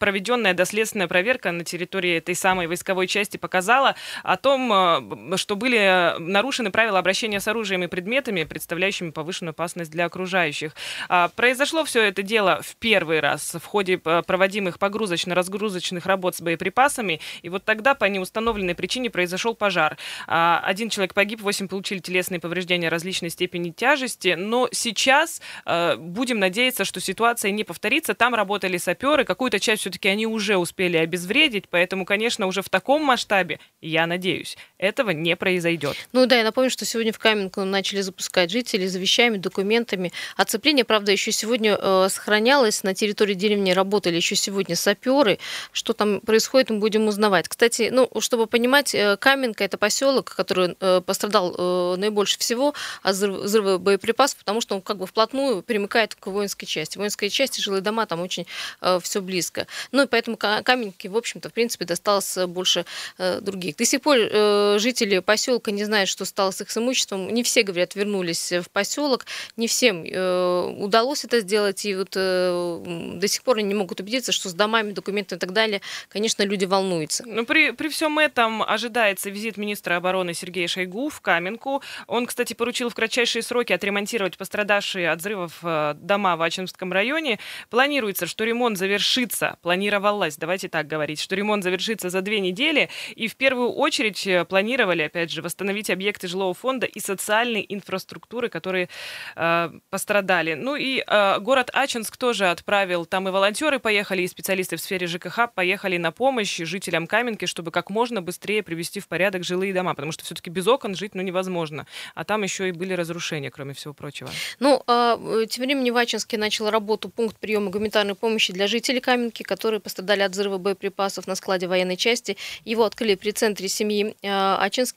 проведенная 0.00 0.54
доследственная 0.54 1.06
проверка 1.06 1.52
на 1.52 1.62
территории 1.62 2.16
этой 2.16 2.34
самой 2.34 2.66
войсковой 2.66 3.06
части 3.06 3.36
показала 3.36 3.94
о 4.24 4.36
том, 4.36 4.72
а, 4.72 5.00
что 5.36 5.56
были 5.56 5.78
э, 5.78 6.18
нарушены 6.18 6.70
правила 6.70 6.98
обращения 6.98 7.40
с 7.40 7.48
оружием 7.48 7.82
и 7.82 7.86
предметами, 7.86 8.44
представляющими 8.44 9.10
повышенную 9.10 9.50
опасность 9.50 9.90
для 9.90 10.06
окружающих. 10.06 10.74
А, 11.08 11.28
произошло 11.28 11.84
все 11.84 12.02
это 12.02 12.22
дело 12.22 12.60
в 12.62 12.76
первый 12.76 13.20
раз 13.20 13.54
в 13.54 13.64
ходе 13.64 14.00
э, 14.04 14.22
проводимых 14.26 14.78
погрузочно-разгрузочных 14.78 16.06
работ 16.06 16.36
с 16.36 16.40
боеприпасами, 16.40 17.20
и 17.42 17.48
вот 17.48 17.64
тогда 17.64 17.94
по 17.94 18.04
неустановленной 18.04 18.74
причине 18.74 19.10
произошел 19.10 19.54
пожар. 19.54 19.96
А, 20.26 20.60
один 20.64 20.88
человек 20.88 21.14
погиб, 21.14 21.40
восемь 21.40 21.68
получили 21.68 21.98
телесные 21.98 22.40
повреждения 22.40 22.88
различной 22.88 23.30
степени 23.30 23.70
тяжести, 23.70 24.34
но 24.38 24.68
сейчас 24.72 25.40
э, 25.64 25.96
будем 25.96 26.38
надеяться, 26.38 26.84
что 26.84 27.00
ситуация 27.00 27.50
не 27.50 27.64
повторится. 27.64 28.14
Там 28.14 28.34
работали 28.34 28.76
саперы, 28.76 29.24
какую-то 29.24 29.60
часть 29.60 29.82
все-таки 29.82 30.08
они 30.08 30.26
уже 30.26 30.56
успели 30.56 30.96
обезвредить, 30.96 31.68
поэтому, 31.68 32.04
конечно, 32.04 32.46
уже 32.46 32.62
в 32.62 32.68
таком 32.68 33.02
масштабе, 33.02 33.60
я 33.80 34.06
надеюсь, 34.06 34.56
этого 34.78 35.10
не 35.10 35.23
произойдет. 35.32 35.96
Ну 36.12 36.26
да, 36.26 36.36
я 36.36 36.44
напомню, 36.44 36.70
что 36.70 36.84
сегодня 36.84 37.12
в 37.12 37.18
Каменку 37.18 37.64
начали 37.64 38.02
запускать 38.02 38.50
жители 38.50 38.86
за 38.86 38.98
вещами, 38.98 39.38
документами. 39.38 40.12
Оцепление, 40.36 40.84
правда, 40.84 41.12
еще 41.12 41.32
сегодня 41.32 41.78
э, 41.80 42.08
сохранялось. 42.10 42.82
На 42.82 42.94
территории 42.94 43.34
деревни 43.34 43.72
работали 43.72 44.16
еще 44.16 44.36
сегодня 44.36 44.76
саперы. 44.76 45.38
Что 45.72 45.92
там 45.92 46.20
происходит, 46.20 46.70
мы 46.70 46.78
будем 46.78 47.08
узнавать. 47.08 47.48
Кстати, 47.48 47.88
ну, 47.90 48.10
чтобы 48.20 48.46
понимать, 48.46 48.94
э, 48.94 49.16
Каменка– 49.16 49.64
это 49.64 49.78
поселок, 49.78 50.34
который 50.34 50.76
э, 50.78 51.00
пострадал 51.00 51.54
э, 51.56 51.96
наибольше 51.96 52.38
всего 52.38 52.74
от 53.02 53.16
взрыва 53.16 53.78
боеприпасов, 53.78 54.38
потому 54.38 54.60
что 54.60 54.74
он 54.74 54.82
как 54.82 54.98
бы 54.98 55.06
вплотную 55.06 55.62
примыкает 55.62 56.14
к 56.14 56.26
воинской 56.26 56.66
части. 56.66 56.98
Воинская 56.98 57.30
часть 57.30 57.60
жилые 57.60 57.80
дома 57.80 58.06
там 58.06 58.20
очень 58.20 58.46
э, 58.80 58.98
все 59.02 59.20
близко. 59.20 59.66
Ну 59.92 60.02
и 60.02 60.06
поэтому 60.06 60.36
Каменке, 60.36 61.08
в 61.08 61.16
общем-то, 61.16 61.48
в 61.48 61.52
принципе, 61.52 61.84
досталось 61.84 62.36
больше 62.46 62.84
э, 63.18 63.40
других. 63.40 63.76
До 63.76 63.84
сих 63.84 64.00
пор 64.00 64.16
э, 64.18 64.78
жители 64.78 65.13
жители 65.14 65.18
поселка 65.20 65.70
не 65.70 65.84
знают, 65.84 66.08
что 66.08 66.24
стало 66.24 66.50
с 66.50 66.60
их 66.60 66.76
имуществом. 66.76 67.28
Не 67.28 67.42
все, 67.42 67.62
говорят, 67.62 67.94
вернулись 67.94 68.52
в 68.52 68.70
поселок, 68.70 69.26
не 69.56 69.66
всем 69.66 70.04
э, 70.04 70.76
удалось 70.78 71.24
это 71.24 71.40
сделать, 71.40 71.84
и 71.84 71.94
вот 71.94 72.16
э, 72.16 73.16
до 73.16 73.28
сих 73.28 73.42
пор 73.42 73.58
они 73.58 73.68
не 73.68 73.74
могут 73.74 74.00
убедиться, 74.00 74.32
что 74.32 74.48
с 74.48 74.54
домами, 74.54 74.92
документами 74.92 75.38
и 75.38 75.40
так 75.40 75.52
далее, 75.52 75.80
конечно, 76.08 76.44
люди 76.44 76.66
волнуются. 76.66 77.24
Ну, 77.26 77.44
при, 77.44 77.72
при 77.72 77.88
всем 77.88 78.18
этом 78.18 78.62
ожидается 78.62 79.30
визит 79.30 79.56
министра 79.56 79.96
обороны 79.96 80.34
Сергея 80.34 80.68
Шойгу 80.68 81.08
в 81.08 81.20
Каменку. 81.20 81.82
Он, 82.06 82.26
кстати, 82.26 82.54
поручил 82.54 82.88
в 82.88 82.94
кратчайшие 82.94 83.42
сроки 83.42 83.72
отремонтировать 83.72 84.36
пострадавшие 84.36 85.10
от 85.10 85.20
взрывов 85.20 85.52
э, 85.62 85.94
дома 85.96 86.36
в 86.36 86.42
Ачинском 86.42 86.92
районе. 86.92 87.38
Планируется, 87.70 88.26
что 88.26 88.44
ремонт 88.44 88.78
завершится, 88.78 89.56
планировалось, 89.62 90.36
давайте 90.36 90.68
так 90.68 90.86
говорить, 90.86 91.20
что 91.20 91.36
ремонт 91.36 91.64
завершится 91.64 92.10
за 92.10 92.20
две 92.20 92.40
недели, 92.40 92.88
и 93.14 93.28
в 93.28 93.36
первую 93.36 93.70
очередь 93.72 94.26
э, 94.26 94.44
планировали, 94.44 95.03
опять 95.06 95.30
же, 95.30 95.42
восстановить 95.42 95.90
объекты 95.90 96.28
жилого 96.28 96.54
фонда 96.54 96.86
и 96.86 97.00
социальной 97.00 97.64
инфраструктуры, 97.68 98.48
которые 98.48 98.88
э, 99.36 99.70
пострадали. 99.90 100.54
Ну 100.54 100.76
и 100.76 101.02
э, 101.06 101.38
город 101.40 101.70
Ачинск 101.72 102.16
тоже 102.16 102.46
отправил, 102.50 103.06
там 103.06 103.28
и 103.28 103.30
волонтеры 103.30 103.78
поехали, 103.78 104.22
и 104.22 104.28
специалисты 104.28 104.76
в 104.76 104.80
сфере 104.80 105.06
ЖКХ 105.06 105.52
поехали 105.54 105.96
на 105.96 106.12
помощь 106.12 106.56
жителям 106.58 107.06
Каменки, 107.06 107.46
чтобы 107.46 107.70
как 107.70 107.90
можно 107.90 108.22
быстрее 108.22 108.62
привести 108.62 109.00
в 109.00 109.08
порядок 109.08 109.44
жилые 109.44 109.72
дома, 109.72 109.94
потому 109.94 110.12
что 110.12 110.24
все-таки 110.24 110.50
без 110.50 110.66
окон 110.66 110.94
жить 110.94 111.14
ну, 111.14 111.22
невозможно. 111.22 111.86
А 112.14 112.24
там 112.24 112.42
еще 112.42 112.68
и 112.68 112.72
были 112.72 112.92
разрушения, 112.94 113.50
кроме 113.50 113.74
всего 113.74 113.94
прочего. 113.94 114.30
Ну, 114.60 114.82
а, 114.86 115.18
э, 115.18 115.46
тем 115.46 115.64
временем 115.64 115.94
в 115.94 115.96
Ачинске 115.96 116.38
начал 116.38 116.70
работу 116.70 117.08
пункт 117.08 117.36
приема 117.38 117.70
гуманитарной 117.70 118.14
помощи 118.14 118.52
для 118.52 118.66
жителей 118.66 119.00
Каменки, 119.00 119.42
которые 119.42 119.80
пострадали 119.80 120.22
от 120.22 120.32
взрыва 120.32 120.58
боеприпасов 120.58 121.26
на 121.26 121.34
складе 121.34 121.66
военной 121.66 121.96
части. 121.96 122.36
Его 122.64 122.84
открыли 122.84 123.14
при 123.14 123.30
центре 123.30 123.68
семьи 123.68 124.16
э, 124.22 124.28
Ачинский. 124.28 124.93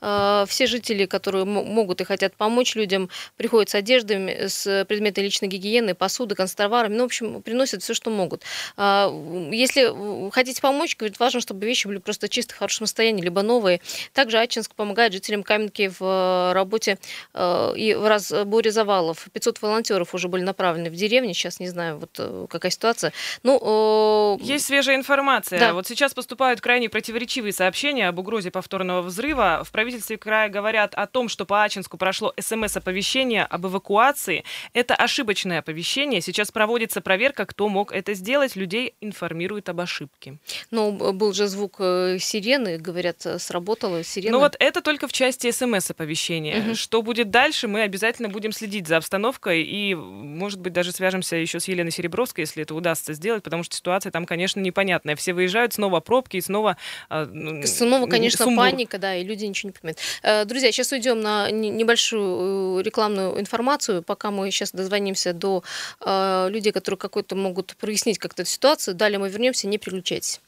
Э, 0.00 0.44
все 0.48 0.66
жители, 0.66 1.06
которые 1.06 1.44
могут 1.44 2.00
и 2.00 2.04
хотят 2.04 2.34
помочь 2.34 2.74
людям, 2.74 3.08
приходят 3.36 3.70
с 3.70 3.74
одеждой, 3.74 4.48
с 4.48 4.84
предметами 4.86 5.24
личной 5.24 5.48
гигиены, 5.48 5.94
посуды, 5.94 6.34
констоварами, 6.34 6.94
ну, 6.94 7.02
в 7.02 7.06
общем, 7.06 7.42
приносят 7.42 7.82
все, 7.82 7.94
что 7.94 8.10
могут. 8.10 8.42
А, 8.76 9.10
если 9.50 10.30
хотите 10.30 10.60
помочь, 10.60 10.96
говорит, 10.96 11.18
важно, 11.18 11.40
чтобы 11.40 11.66
вещи 11.66 11.86
были 11.86 11.98
просто 11.98 12.28
чисто, 12.28 12.54
в 12.54 12.58
хорошем 12.58 12.86
состоянии, 12.86 13.22
либо 13.22 13.42
новые. 13.42 13.80
Также 14.12 14.38
Ачинск 14.38 14.74
помогает 14.74 15.12
жителям 15.12 15.42
Каменки 15.42 15.90
в 15.98 16.52
работе 16.54 16.98
и 17.36 17.96
в 17.98 18.08
разборе 18.08 18.70
завалов. 18.70 19.26
500 19.32 19.62
волонтеров 19.62 20.14
уже 20.14 20.28
были 20.28 20.42
направлены 20.42 20.90
в 20.90 20.94
деревни, 20.94 21.32
сейчас 21.32 21.60
не 21.60 21.68
знаю, 21.68 21.98
вот 21.98 22.48
какая 22.50 22.70
ситуация. 22.70 23.12
Ну, 23.42 24.38
Есть 24.42 24.66
свежая 24.66 24.96
информация. 24.96 25.60
Да. 25.60 25.72
Вот 25.72 25.86
сейчас 25.86 26.14
поступают 26.14 26.60
крайне 26.60 26.88
противоречивые 26.88 27.52
сообщения 27.52 28.08
об 28.08 28.18
угрозе 28.18 28.50
повторного 28.50 29.02
взрыва. 29.02 29.37
В 29.38 29.68
правительстве 29.70 30.18
края 30.18 30.48
говорят 30.48 30.94
о 30.94 31.06
том, 31.06 31.28
что 31.28 31.46
по 31.46 31.62
Ачинску 31.62 31.96
прошло 31.96 32.34
СМС-оповещение 32.38 33.44
об 33.44 33.66
эвакуации. 33.66 34.44
Это 34.72 34.94
ошибочное 34.94 35.60
оповещение. 35.60 36.20
Сейчас 36.20 36.50
проводится 36.50 37.00
проверка, 37.00 37.46
кто 37.46 37.68
мог 37.68 37.92
это 37.92 38.14
сделать. 38.14 38.56
Людей 38.56 38.94
информируют 39.00 39.68
об 39.68 39.80
ошибке. 39.80 40.38
Ну, 40.70 40.92
был 41.12 41.32
же 41.32 41.46
звук 41.46 41.76
э, 41.78 42.18
сирены, 42.18 42.78
говорят, 42.78 43.24
сработала 43.38 44.02
сирена. 44.02 44.32
Ну 44.32 44.38
вот 44.40 44.56
это 44.58 44.80
только 44.80 45.06
в 45.06 45.12
части 45.12 45.50
СМС-оповещения. 45.50 46.68
Угу. 46.68 46.74
Что 46.74 47.02
будет 47.02 47.30
дальше, 47.30 47.68
мы 47.68 47.82
обязательно 47.82 48.28
будем 48.28 48.52
следить 48.52 48.88
за 48.88 48.96
обстановкой 48.96 49.62
и, 49.62 49.94
может 49.94 50.60
быть, 50.60 50.72
даже 50.72 50.92
свяжемся 50.92 51.36
еще 51.36 51.60
с 51.60 51.68
Еленой 51.68 51.92
Серебровской, 51.92 52.42
если 52.42 52.62
это 52.62 52.74
удастся 52.74 53.12
сделать, 53.12 53.42
потому 53.42 53.62
что 53.62 53.76
ситуация 53.76 54.10
там, 54.10 54.26
конечно, 54.26 54.60
непонятная. 54.60 55.16
Все 55.16 55.32
выезжают, 55.32 55.74
снова 55.74 56.00
пробки 56.00 56.36
и 56.36 56.40
снова... 56.40 56.76
А, 57.08 57.26
снова, 57.64 58.06
конечно, 58.06 58.44
сумбур. 58.44 58.64
паника, 58.64 58.98
да, 58.98 59.14
и 59.16 59.27
люди 59.28 59.44
ничего 59.44 59.68
не 59.68 59.72
понимают. 59.72 59.98
Э, 60.22 60.44
друзья, 60.44 60.72
сейчас 60.72 60.90
уйдем 60.92 61.20
на 61.20 61.50
небольшую 61.50 62.80
э, 62.80 62.82
рекламную 62.82 63.38
информацию, 63.38 64.02
пока 64.02 64.30
мы 64.30 64.50
сейчас 64.50 64.72
дозвонимся 64.72 65.32
до 65.32 65.62
э, 66.00 66.48
людей, 66.50 66.72
которые 66.72 66.98
какой-то 66.98 67.36
могут 67.36 67.76
прояснить 67.76 68.18
как-то 68.18 68.42
эту 68.42 68.50
ситуацию. 68.50 68.94
Далее 68.94 69.18
мы 69.18 69.28
вернемся, 69.28 69.68
не 69.68 69.78
переключайтесь. 69.78 70.40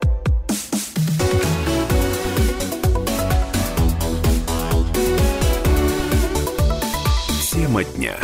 Тема 7.52 7.84
дня. 7.84 8.16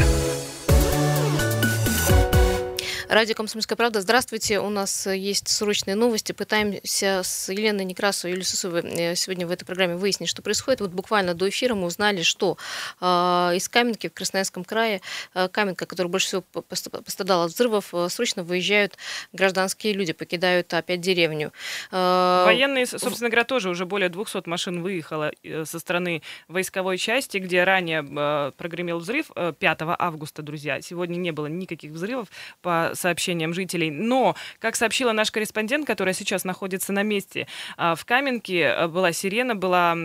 Радио 3.17 3.35
«Комсомольская 3.35 3.77
правда». 3.77 4.03
Здравствуйте. 4.03 4.61
У 4.61 4.69
нас 4.69 5.07
есть 5.07 5.49
срочные 5.49 5.95
новости. 5.95 6.33
Пытаемся 6.33 7.23
с 7.25 7.49
Еленой 7.51 7.87
Некрасовой 7.87 8.33
и 8.33 8.35
Юлией 8.35 8.47
Сусовой 8.47 8.83
э, 8.83 9.15
сегодня 9.15 9.47
в 9.47 9.51
этой 9.51 9.65
программе 9.65 9.97
выяснить, 9.97 10.29
что 10.29 10.43
происходит. 10.43 10.83
Вот 10.83 10.91
буквально 10.91 11.33
до 11.33 11.49
эфира 11.49 11.75
мы 11.75 11.87
узнали, 11.87 12.21
что 12.21 12.59
э, 13.01 13.07
из 13.55 13.71
Каменки 13.71 14.11
в 14.11 14.13
Красноярском 14.13 14.65
крае, 14.65 15.01
э, 15.33 15.49
Каменка, 15.49 15.87
которая 15.87 16.11
больше 16.11 16.27
всего 16.27 16.43
пострадала 16.43 17.47
от 17.47 17.53
взрывов, 17.53 17.95
э, 17.95 18.09
срочно 18.11 18.43
выезжают 18.43 18.99
гражданские 19.33 19.95
люди, 19.95 20.13
покидают 20.13 20.75
опять 20.75 21.01
деревню. 21.01 21.55
Э, 21.93 22.43
Военные, 22.45 22.85
собственно 22.85 23.31
говоря, 23.31 23.45
тоже 23.45 23.71
уже 23.71 23.87
более 23.87 24.11
200 24.11 24.47
машин 24.47 24.83
выехало 24.83 25.33
э, 25.43 25.65
со 25.65 25.79
стороны 25.79 26.21
войсковой 26.49 26.99
части, 26.99 27.39
где 27.39 27.65
ранее 27.65 28.07
э, 28.07 28.53
прогремел 28.59 28.99
взрыв 28.99 29.31
5 29.59 29.79
августа, 29.99 30.43
друзья. 30.43 30.83
Сегодня 30.83 31.17
не 31.17 31.31
было 31.31 31.47
никаких 31.47 31.93
взрывов 31.93 32.29
по 32.61 32.93
сообщениям 33.07 33.55
жителей. 33.55 33.91
Но, 33.93 34.35
как 34.59 34.75
сообщила 34.75 35.13
наш 35.13 35.31
корреспондент, 35.31 35.87
которая 35.87 36.13
сейчас 36.13 36.43
находится 36.43 36.93
на 36.93 37.05
месте, 37.05 37.47
а, 37.77 37.95
в 37.95 38.05
Каменке 38.05 38.67
а, 38.67 38.89
была 38.89 39.13
сирена, 39.13 39.55
была 39.55 39.97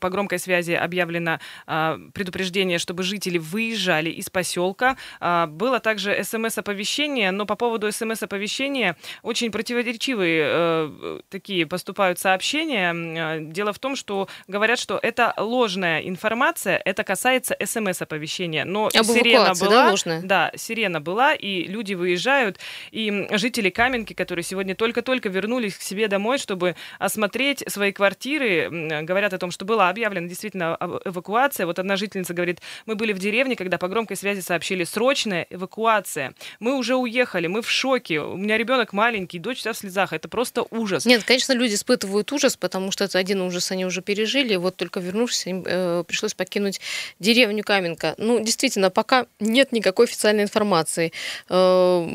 по 0.00 0.10
громкой 0.10 0.40
связи 0.40 0.72
объявлено 0.72 1.38
а, 1.66 2.00
предупреждение, 2.12 2.78
чтобы 2.78 3.04
жители 3.04 3.38
выезжали 3.38 4.10
из 4.10 4.28
поселка. 4.28 4.96
Было 5.20 5.78
также 5.78 6.24
смс-оповещение, 6.24 7.30
но 7.30 7.46
по 7.46 7.54
поводу 7.54 7.92
смс-оповещения 7.92 8.96
очень 9.22 9.52
противоречивые 9.52 10.42
э, 10.44 11.20
такие 11.28 11.66
поступают 11.66 12.18
сообщения. 12.18 13.38
Дело 13.52 13.72
в 13.72 13.78
том, 13.78 13.94
что 13.94 14.28
говорят, 14.48 14.78
что 14.78 14.98
это 15.00 15.32
ложная 15.36 16.00
информация, 16.00 16.80
это 16.84 17.04
касается 17.04 17.56
смс-оповещения. 17.64 18.64
Но 18.64 18.86
Об 18.86 19.04
сирена 19.04 19.54
была, 19.54 19.70
да, 19.70 19.90
ложная? 19.90 20.22
да, 20.22 20.52
сирена 20.56 21.00
была, 21.00 21.34
и 21.34 21.64
люди 21.64 21.94
выезжали 21.94 22.21
приезжают, 22.22 22.58
и 22.92 23.26
жители 23.32 23.70
Каменки, 23.70 24.12
которые 24.12 24.44
сегодня 24.44 24.74
только-только 24.74 25.28
вернулись 25.28 25.76
к 25.76 25.82
себе 25.82 26.08
домой, 26.08 26.38
чтобы 26.38 26.76
осмотреть 26.98 27.64
свои 27.68 27.92
квартиры, 27.92 28.68
говорят 29.02 29.32
о 29.32 29.38
том, 29.38 29.50
что 29.50 29.64
была 29.64 29.88
объявлена 29.88 30.28
действительно 30.28 30.76
эвакуация. 31.04 31.66
Вот 31.66 31.78
одна 31.78 31.96
жительница 31.96 32.34
говорит, 32.34 32.60
мы 32.86 32.94
были 32.94 33.12
в 33.12 33.18
деревне, 33.18 33.56
когда 33.56 33.78
по 33.78 33.88
громкой 33.88 34.16
связи 34.16 34.40
сообщили 34.40 34.84
срочная 34.84 35.46
эвакуация. 35.50 36.34
Мы 36.60 36.76
уже 36.76 36.94
уехали, 36.94 37.48
мы 37.48 37.62
в 37.62 37.70
шоке. 37.70 38.20
У 38.20 38.36
меня 38.36 38.56
ребенок 38.56 38.92
маленький, 38.92 39.38
дочь 39.38 39.58
вся 39.58 39.72
в 39.72 39.76
слезах. 39.76 40.12
Это 40.12 40.28
просто 40.28 40.64
ужас. 40.70 41.04
Нет, 41.04 41.24
конечно, 41.24 41.52
люди 41.52 41.74
испытывают 41.74 42.30
ужас, 42.32 42.56
потому 42.56 42.92
что 42.92 43.04
это 43.04 43.18
один 43.18 43.40
ужас 43.40 43.72
они 43.72 43.84
уже 43.84 44.02
пережили. 44.02 44.56
Вот 44.56 44.76
только 44.76 45.00
вернувшись, 45.00 45.46
им 45.46 45.64
э, 45.66 46.04
пришлось 46.06 46.34
покинуть 46.34 46.80
деревню 47.18 47.64
Каменка. 47.64 48.14
Ну, 48.18 48.40
действительно, 48.40 48.90
пока 48.90 49.26
нет 49.40 49.72
никакой 49.72 50.06
официальной 50.06 50.44
информации. 50.44 51.12
Э, 51.48 52.11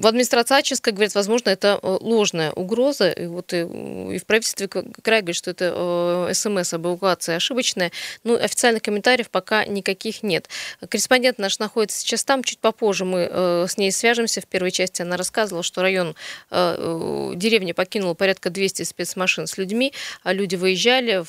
в 0.00 0.06
администрации 0.06 0.56
Ачинска 0.56 0.92
говорят, 0.92 1.14
возможно, 1.14 1.50
это 1.50 1.78
э, 1.82 1.98
ложная 2.00 2.52
угроза. 2.52 3.10
И, 3.10 3.26
вот 3.26 3.52
и, 3.52 3.60
и 3.60 4.18
в 4.18 4.24
правительстве 4.24 4.66
края 4.66 5.20
говорят, 5.20 5.36
что 5.36 5.50
это 5.50 5.72
э, 5.76 6.32
СМС 6.32 6.72
об 6.72 6.86
эвакуации 6.86 7.34
ошибочная. 7.34 7.92
Ну, 8.24 8.34
официальных 8.34 8.82
комментариев 8.82 9.28
пока 9.28 9.64
никаких 9.66 10.22
нет. 10.22 10.48
Корреспондент 10.88 11.38
наш 11.38 11.58
находится 11.58 12.00
сейчас 12.00 12.24
там. 12.24 12.42
Чуть 12.42 12.60
попозже 12.60 13.04
мы 13.04 13.28
э, 13.30 13.66
с 13.68 13.76
ней 13.76 13.92
свяжемся. 13.92 14.40
В 14.40 14.46
первой 14.46 14.70
части 14.70 15.02
она 15.02 15.16
рассказывала, 15.16 15.62
что 15.62 15.82
район 15.82 16.14
деревни 16.50 17.72
покинул 17.72 18.14
порядка 18.14 18.50
200 18.50 18.84
спецмашин 18.84 19.46
с 19.46 19.58
людьми. 19.58 19.92
А 20.22 20.32
люди 20.32 20.56
выезжали, 20.56 21.24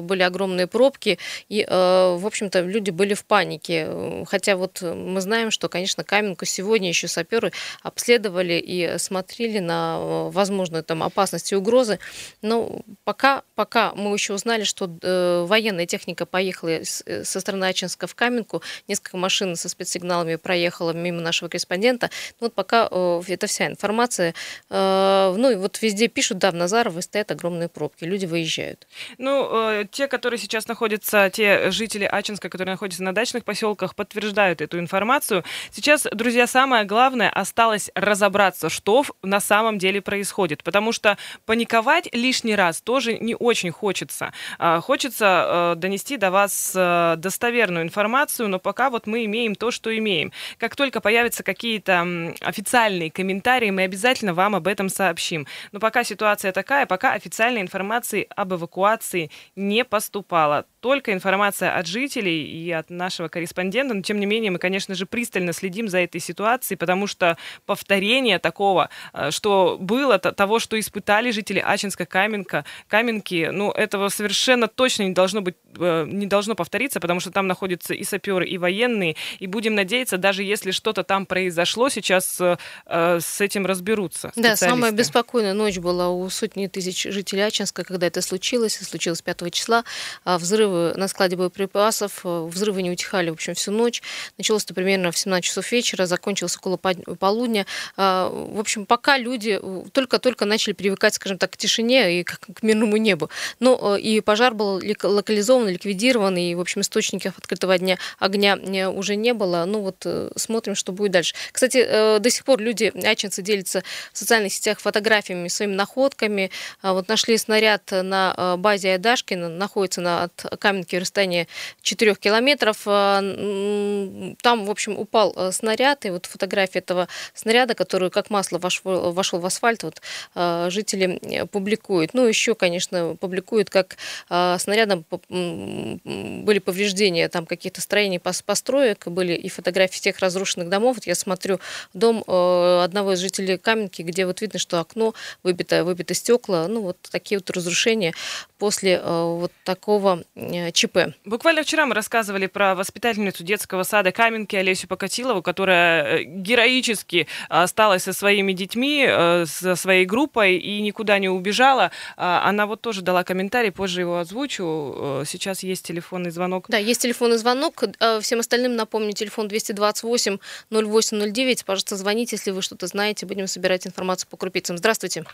были 0.00 0.22
огромные 0.22 0.66
пробки. 0.66 1.18
И, 1.48 1.64
в 1.68 2.26
общем-то, 2.26 2.60
люди 2.60 2.90
были 2.90 3.14
в 3.14 3.24
панике. 3.24 4.24
Хотя 4.26 4.56
вот 4.56 4.80
мы 4.82 5.20
знаем, 5.20 5.50
что, 5.50 5.68
конечно, 5.68 6.04
Каменку 6.04 6.44
сегодня 6.44 6.85
сегодня 6.86 6.88
еще 6.88 7.08
саперы 7.08 7.52
обследовали 7.82 8.62
и 8.64 8.98
смотрели 8.98 9.58
на 9.58 9.98
э, 9.98 10.30
возможную 10.30 10.84
там 10.84 11.02
опасность 11.02 11.52
и 11.52 11.56
угрозы. 11.56 11.98
Но 12.42 12.82
пока, 13.04 13.42
пока 13.54 13.92
мы 13.94 14.14
еще 14.14 14.34
узнали, 14.34 14.64
что 14.64 14.88
э, 15.02 15.44
военная 15.46 15.86
техника 15.86 16.26
поехала 16.26 16.68
э, 16.68 16.84
со 17.24 17.40
стороны 17.40 17.64
Ачинска 17.64 18.06
в 18.06 18.14
Каменку, 18.14 18.62
несколько 18.88 19.16
машин 19.16 19.56
со 19.56 19.68
спецсигналами 19.68 20.36
проехало 20.36 20.92
мимо 20.92 21.20
нашего 21.20 21.48
корреспондента. 21.48 22.10
Ну, 22.40 22.46
вот 22.46 22.54
пока 22.54 22.86
это 22.86 23.46
вся 23.46 23.66
информация. 23.66 24.34
Ну 24.70 25.50
и 25.50 25.54
вот 25.56 25.82
везде 25.82 26.08
пишут, 26.08 26.38
да, 26.38 26.50
в 26.50 26.54
Назарово 26.54 27.00
стоят 27.00 27.30
огромные 27.30 27.68
пробки, 27.68 28.04
люди 28.04 28.26
выезжают. 28.26 28.86
Ну, 29.18 29.84
те, 29.90 30.06
которые 30.06 30.38
сейчас 30.38 30.68
находятся, 30.68 31.30
те 31.30 31.70
жители 31.70 32.04
Ачинска, 32.04 32.48
которые 32.48 32.72
находятся 32.74 33.02
на 33.02 33.12
дачных 33.14 33.44
поселках, 33.44 33.94
подтверждают 33.94 34.60
эту 34.60 34.78
информацию. 34.78 35.44
Сейчас, 35.70 36.06
друзья, 36.12 36.46
самое 36.46 36.75
самое 36.76 36.86
главное, 36.86 37.30
осталось 37.30 37.90
разобраться, 37.94 38.68
что 38.68 39.02
на 39.22 39.40
самом 39.40 39.78
деле 39.78 40.02
происходит. 40.02 40.62
Потому 40.62 40.92
что 40.92 41.16
паниковать 41.46 42.14
лишний 42.14 42.54
раз 42.54 42.82
тоже 42.82 43.18
не 43.18 43.34
очень 43.34 43.70
хочется. 43.70 44.32
А, 44.58 44.80
хочется 44.80 45.24
э, 45.24 45.74
донести 45.76 46.18
до 46.18 46.30
вас 46.30 46.72
э, 46.76 47.14
достоверную 47.16 47.82
информацию, 47.82 48.48
но 48.48 48.58
пока 48.58 48.90
вот 48.90 49.06
мы 49.06 49.24
имеем 49.24 49.54
то, 49.54 49.70
что 49.70 49.96
имеем. 49.96 50.32
Как 50.58 50.76
только 50.76 51.00
появятся 51.00 51.42
какие-то 51.42 52.34
официальные 52.42 53.10
комментарии, 53.10 53.70
мы 53.70 53.84
обязательно 53.84 54.34
вам 54.34 54.54
об 54.54 54.66
этом 54.66 54.90
сообщим. 54.90 55.46
Но 55.72 55.80
пока 55.80 56.04
ситуация 56.04 56.52
такая, 56.52 56.84
пока 56.84 57.12
официальной 57.12 57.62
информации 57.62 58.28
об 58.36 58.52
эвакуации 58.52 59.30
не 59.56 59.82
поступало 59.82 60.66
только 60.86 61.12
информация 61.12 61.76
от 61.76 61.88
жителей 61.88 62.44
и 62.44 62.70
от 62.70 62.90
нашего 62.90 63.26
корреспондента, 63.26 63.92
но 63.92 64.02
тем 64.02 64.20
не 64.20 64.26
менее 64.26 64.52
мы, 64.52 64.60
конечно 64.60 64.94
же, 64.94 65.04
пристально 65.04 65.52
следим 65.52 65.88
за 65.88 65.98
этой 65.98 66.20
ситуацией, 66.20 66.78
потому 66.78 67.08
что 67.08 67.36
повторение 67.66 68.38
такого, 68.38 68.88
э, 69.12 69.32
что 69.32 69.78
было, 69.80 70.20
того, 70.20 70.60
что 70.60 70.78
испытали 70.78 71.32
жители 71.32 71.58
Ачинска, 71.58 72.06
Каменка, 72.06 72.64
Каменки, 72.86 73.48
ну, 73.52 73.72
этого 73.72 74.10
совершенно 74.10 74.68
точно 74.68 75.02
не 75.02 75.12
должно 75.12 75.40
быть, 75.40 75.56
э, 75.76 76.06
не 76.06 76.26
должно 76.26 76.54
повториться, 76.54 77.00
потому 77.00 77.18
что 77.18 77.32
там 77.32 77.48
находятся 77.48 77.92
и 77.92 78.04
саперы, 78.04 78.46
и 78.46 78.56
военные, 78.56 79.16
и 79.40 79.48
будем 79.48 79.74
надеяться, 79.74 80.18
даже 80.18 80.44
если 80.44 80.70
что-то 80.70 81.02
там 81.02 81.26
произошло, 81.26 81.88
сейчас 81.88 82.40
э, 82.40 82.56
с 82.86 83.40
этим 83.40 83.66
разберутся. 83.66 84.30
Да, 84.36 84.54
самая 84.54 84.92
беспокойная 84.92 85.54
ночь 85.54 85.78
была 85.78 86.10
у 86.10 86.30
сотни 86.30 86.68
тысяч 86.68 87.02
жителей 87.12 87.42
Ачинска, 87.42 87.82
когда 87.82 88.06
это 88.06 88.22
случилось, 88.22 88.78
случилось 88.78 89.20
5 89.20 89.52
числа, 89.52 89.82
а 90.24 90.38
взрывы 90.38 90.75
на 90.96 91.08
складе 91.08 91.36
боеприпасов, 91.36 92.20
э, 92.24 92.46
взрывы 92.46 92.82
не 92.82 92.90
утихали, 92.90 93.30
в 93.30 93.34
общем, 93.34 93.54
всю 93.54 93.72
ночь. 93.72 94.02
Началось 94.38 94.64
это 94.64 94.74
примерно 94.74 95.10
в 95.10 95.18
17 95.18 95.44
часов 95.44 95.70
вечера, 95.72 96.06
закончилось 96.06 96.56
около 96.56 96.76
полудня. 96.76 97.66
А, 97.96 98.28
в 98.28 98.58
общем, 98.58 98.86
пока 98.86 99.18
люди 99.18 99.58
э, 99.60 99.84
только-только 99.92 100.44
начали 100.44 100.72
привыкать, 100.72 101.14
скажем 101.14 101.38
так, 101.38 101.50
к 101.52 101.56
тишине 101.56 102.20
и 102.20 102.24
к 102.24 102.62
мирному 102.62 102.96
небу. 102.96 103.30
Но 103.60 103.96
э, 103.96 104.00
и 104.00 104.20
пожар 104.20 104.54
был 104.54 104.80
локализован, 105.02 105.68
ликвидирован, 105.68 106.36
и, 106.36 106.54
в 106.54 106.60
общем, 106.60 106.80
источников 106.80 107.38
открытого 107.38 107.78
дня 107.78 107.98
огня 108.18 108.56
уже 108.90 109.16
не 109.16 109.32
было. 109.34 109.64
Ну 109.66 109.80
вот 109.80 110.06
смотрим, 110.36 110.74
что 110.74 110.92
будет 110.92 111.12
дальше. 111.12 111.34
Кстати, 111.52 112.18
до 112.18 112.30
сих 112.30 112.44
пор 112.44 112.60
люди, 112.60 112.92
ачинцы, 113.04 113.42
делятся 113.42 113.82
в 114.12 114.18
социальных 114.18 114.52
сетях 114.52 114.80
фотографиями, 114.80 115.48
своими 115.48 115.74
находками. 115.74 116.50
А 116.82 116.92
вот 116.92 117.08
нашли 117.08 117.36
снаряд 117.38 117.90
на 117.90 118.56
базе 118.56 118.92
Айдашкина, 118.92 119.48
находится 119.48 120.00
на, 120.00 120.28
Каменки 120.56 120.96
расстояние 120.96 121.46
4 121.82 122.14
километров. 122.16 122.82
Э, 122.86 124.34
там, 124.42 124.64
в 124.64 124.70
общем, 124.70 124.98
упал 124.98 125.32
э, 125.36 125.52
снаряд, 125.52 126.04
и 126.04 126.10
вот 126.10 126.26
фотография 126.26 126.80
этого 126.80 127.08
снаряда, 127.34 127.74
который 127.74 128.10
как 128.10 128.30
масло 128.30 128.58
вошел, 128.58 129.12
вошел 129.12 129.38
в 129.38 129.46
асфальт, 129.46 129.82
вот 129.82 130.00
э, 130.34 130.68
жители 130.70 131.46
публикуют. 131.50 132.14
Ну, 132.14 132.26
еще, 132.26 132.54
конечно, 132.54 133.16
публикуют, 133.20 133.70
как 133.70 133.96
снарядом 134.28 135.04
были 135.28 136.58
повреждения 136.58 137.28
там 137.28 137.46
каких-то 137.46 137.80
строений, 137.80 138.20
построек, 138.20 139.06
были 139.06 139.32
и 139.34 139.48
фотографии 139.48 140.00
тех 140.00 140.18
разрушенных 140.18 140.68
домов. 140.68 140.96
Вот 140.96 141.06
я 141.06 141.14
смотрю 141.14 141.60
дом 141.94 142.18
одного 142.26 143.12
из 143.12 143.18
жителей 143.18 143.58
Каменки, 143.58 144.02
где 144.02 144.26
вот 144.26 144.40
видно, 144.40 144.58
что 144.58 144.80
окно 144.80 145.14
выбито, 145.42 145.84
выбито 145.84 146.14
стекла. 146.14 146.66
Ну, 146.68 146.82
вот 146.82 146.96
такие 147.10 147.38
вот 147.38 147.50
разрушения 147.50 148.14
после 148.58 149.00
вот 149.00 149.52
такого 149.64 150.24
ЧП. 150.72 151.14
Буквально 151.24 151.62
вчера 151.62 151.86
мы 151.86 151.94
рассказывали 151.94 152.46
про 152.46 152.74
воспитательницу 152.74 153.44
детского 153.44 153.82
сада 153.82 154.12
Каменки 154.12 154.56
Олесю 154.56 154.88
Покатилову, 154.88 155.42
которая 155.42 156.18
э, 156.18 156.22
героически 156.24 157.26
осталась 157.48 158.04
со 158.04 158.12
своими 158.12 158.52
детьми, 158.52 159.04
э, 159.08 159.44
со 159.46 159.76
своей 159.76 160.04
группой 160.04 160.56
и 160.56 160.80
никуда 160.82 161.18
не 161.18 161.28
убежала. 161.28 161.90
Она 162.16 162.66
вот 162.66 162.80
тоже 162.80 163.02
дала 163.02 163.24
комментарий, 163.24 163.72
позже 163.72 164.00
его 164.00 164.18
озвучу. 164.18 165.22
Сейчас 165.26 165.62
есть 165.62 165.86
телефонный 165.86 166.30
звонок. 166.30 166.66
Да, 166.68 166.78
есть 166.78 167.02
телефонный 167.02 167.38
звонок. 167.38 167.84
Всем 168.20 168.40
остальным 168.40 168.76
напомню, 168.76 169.12
телефон 169.12 169.48
228 169.48 170.38
0809. 170.70 171.64
Пожалуйста, 171.64 171.96
звоните, 171.96 172.36
если 172.36 172.50
вы 172.50 172.62
что-то 172.62 172.86
знаете. 172.86 173.26
Будем 173.26 173.46
собирать 173.46 173.86
информацию 173.86 174.28
по 174.30 174.36
крупицам. 174.36 174.78
Здравствуйте. 174.78 175.24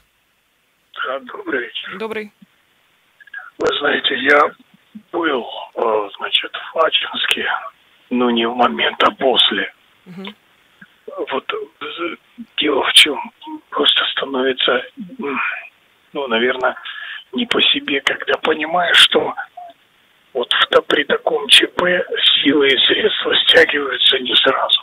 Да, 1.06 1.20
добрый 1.20 1.62
вечер. 1.64 1.98
Добрый. 1.98 2.32
Вы 3.58 3.78
знаете, 3.78 4.16
я 4.18 4.54
был, 5.12 5.46
э, 5.74 6.08
значит, 6.16 6.52
в 6.74 6.78
Ачинске, 6.78 7.46
но 8.10 8.30
не 8.30 8.46
в 8.46 8.54
момент, 8.54 9.02
а 9.02 9.10
после. 9.12 9.72
Угу. 10.06 10.34
Вот 11.30 11.52
дело 12.58 12.84
в 12.84 12.92
чем, 12.94 13.18
просто 13.70 14.04
становится, 14.12 14.84
ну, 16.12 16.26
наверное, 16.26 16.76
не 17.32 17.46
по 17.46 17.60
себе, 17.60 18.00
когда 18.00 18.34
понимаешь, 18.38 18.96
что 18.96 19.34
вот 20.32 20.52
в, 20.52 20.80
при 20.82 21.04
таком 21.04 21.46
ЧП 21.48 21.82
силы 22.42 22.68
и 22.68 22.78
средства 22.86 23.34
стягиваются 23.46 24.18
не 24.18 24.34
сразу. 24.36 24.82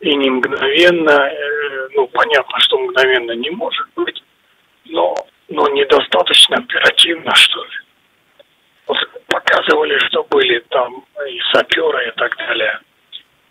И 0.00 0.14
не 0.14 0.28
мгновенно, 0.28 1.10
э, 1.10 1.88
ну, 1.94 2.06
понятно, 2.08 2.58
что 2.60 2.78
мгновенно 2.78 3.32
не 3.32 3.50
может 3.50 3.88
быть, 3.94 4.22
но, 4.84 5.14
но 5.48 5.66
недостаточно 5.68 6.56
оперативно, 6.56 7.34
что 7.34 7.64
ли 7.64 7.85
показывали, 9.46 9.98
что 10.08 10.24
были 10.24 10.58
там 10.70 11.04
и 11.28 11.40
саперы 11.52 12.08
и 12.08 12.10
так 12.12 12.36
далее. 12.36 12.80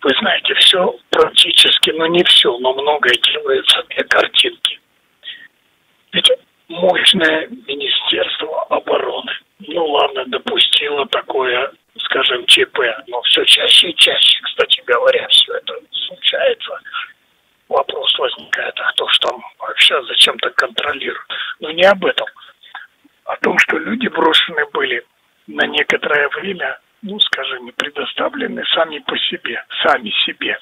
Вы 0.01 0.11
знаете, 0.19 0.53
все 0.55 0.95
практически, 1.09 1.89
но 1.91 2.05
не 2.07 2.23
все, 2.23 2.57
но 2.59 2.73
многое 2.73 3.15
делается 3.15 3.83
для 3.89 4.03
картинки. 4.03 4.79
Ведь 6.11 6.31
мощное 6.67 7.47
Министерство 7.67 8.63
обороны, 8.65 9.31
ну 9.59 9.85
ладно, 9.85 10.25
допустило 10.27 11.05
такое, 11.07 11.71
скажем, 11.97 12.45
ЧП, 12.45 12.79
но 13.07 13.21
все 13.23 13.43
чаще 13.45 13.89
и 13.89 13.95
чаще, 13.95 14.39
кстати 14.43 14.81
говоря, 14.85 15.27
все 15.29 15.53
это 15.55 15.73
случается. 16.07 16.79
Вопрос 17.67 18.17
возникает, 18.19 18.75
а 18.79 18.91
кто 18.91 19.07
ж 19.07 19.17
там 19.19 19.43
вообще 19.57 20.01
зачем-то 20.03 20.51
контролирует? 20.51 21.27
Но 21.59 21.71
не 21.71 21.83
об 21.83 22.05
этом. 22.05 22.27
О 23.23 23.35
том, 23.37 23.57
что 23.57 23.79
люди 23.79 24.07
брошены 24.07 24.63
были 24.71 25.03
на 25.47 25.65
некоторое 25.67 26.29
время, 26.29 26.79
ну, 27.01 27.19
скажем, 27.19 27.71
предоставлены 27.75 28.63
сами 28.73 28.99
по 28.99 29.17
себе, 29.17 29.63
сами 29.83 30.09
себе. 30.25 30.57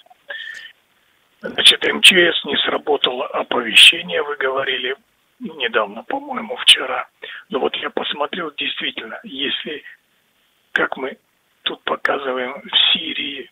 Значит, 1.41 1.83
МЧС 1.83 2.45
не 2.45 2.57
сработало 2.65 3.27
оповещение, 3.27 4.23
вы 4.23 4.35
говорили 4.37 4.95
недавно, 5.39 6.03
по-моему, 6.03 6.55
вчера. 6.57 7.07
Но 7.49 7.59
вот 7.59 7.75
я 7.75 7.89
посмотрел, 7.89 8.51
действительно, 8.55 9.19
если, 9.23 9.83
как 10.71 10.95
мы 10.97 11.17
тут 11.63 11.81
показываем 11.83 12.61
в 12.61 12.93
Сирии, 12.93 13.49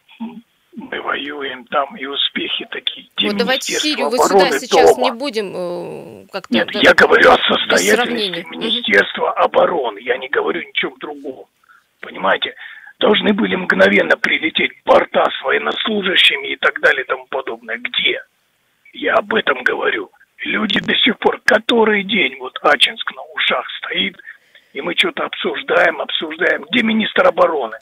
мы 0.75 1.01
воюем 1.01 1.65
там, 1.65 1.95
и 1.97 2.05
успехи 2.05 2.65
такие. 2.71 3.07
Вот 3.23 3.37
давайте 3.37 3.73
Сирию 3.73 4.09
вы 4.09 4.17
сюда 4.17 4.51
сейчас 4.51 4.95
дома. 4.95 5.03
не 5.03 5.11
будем 5.11 5.53
э, 5.53 6.25
как-то... 6.31 6.53
Нет, 6.53 6.69
да, 6.71 6.79
я 6.79 6.93
говорю 6.93 7.31
о 7.31 7.37
состоятельности 7.37 8.45
Министерства 8.49 9.31
угу. 9.31 9.39
обороны, 9.39 9.99
я 9.99 10.17
не 10.17 10.29
говорю 10.29 10.61
ничем 10.61 10.93
другом. 10.99 11.45
Понимаете? 11.99 12.55
Должны 12.99 13.33
были 13.33 13.55
мгновенно 13.55 14.15
прилететь 14.15 14.81
порта 14.83 15.25
с 15.25 15.43
военнослужащими 15.43 16.53
и 16.53 16.55
так 16.55 16.79
далее 16.79 17.03
и 17.03 17.07
тому 17.07 17.25
подобное. 17.27 17.77
Где? 17.77 18.21
Я 18.93 19.15
об 19.15 19.33
этом 19.33 19.63
говорю. 19.63 20.11
Люди 20.39 20.79
до 20.79 20.95
сих 20.95 21.17
пор, 21.19 21.41
который 21.45 22.03
день, 22.03 22.37
вот 22.39 22.57
Ачинск 22.63 23.11
на 23.13 23.21
ушах 23.35 23.65
стоит, 23.77 24.17
и 24.73 24.81
мы 24.81 24.95
что-то 24.95 25.25
обсуждаем, 25.25 26.01
обсуждаем. 26.01 26.65
Где 26.71 26.83
министр 26.83 27.27
обороны? 27.27 27.77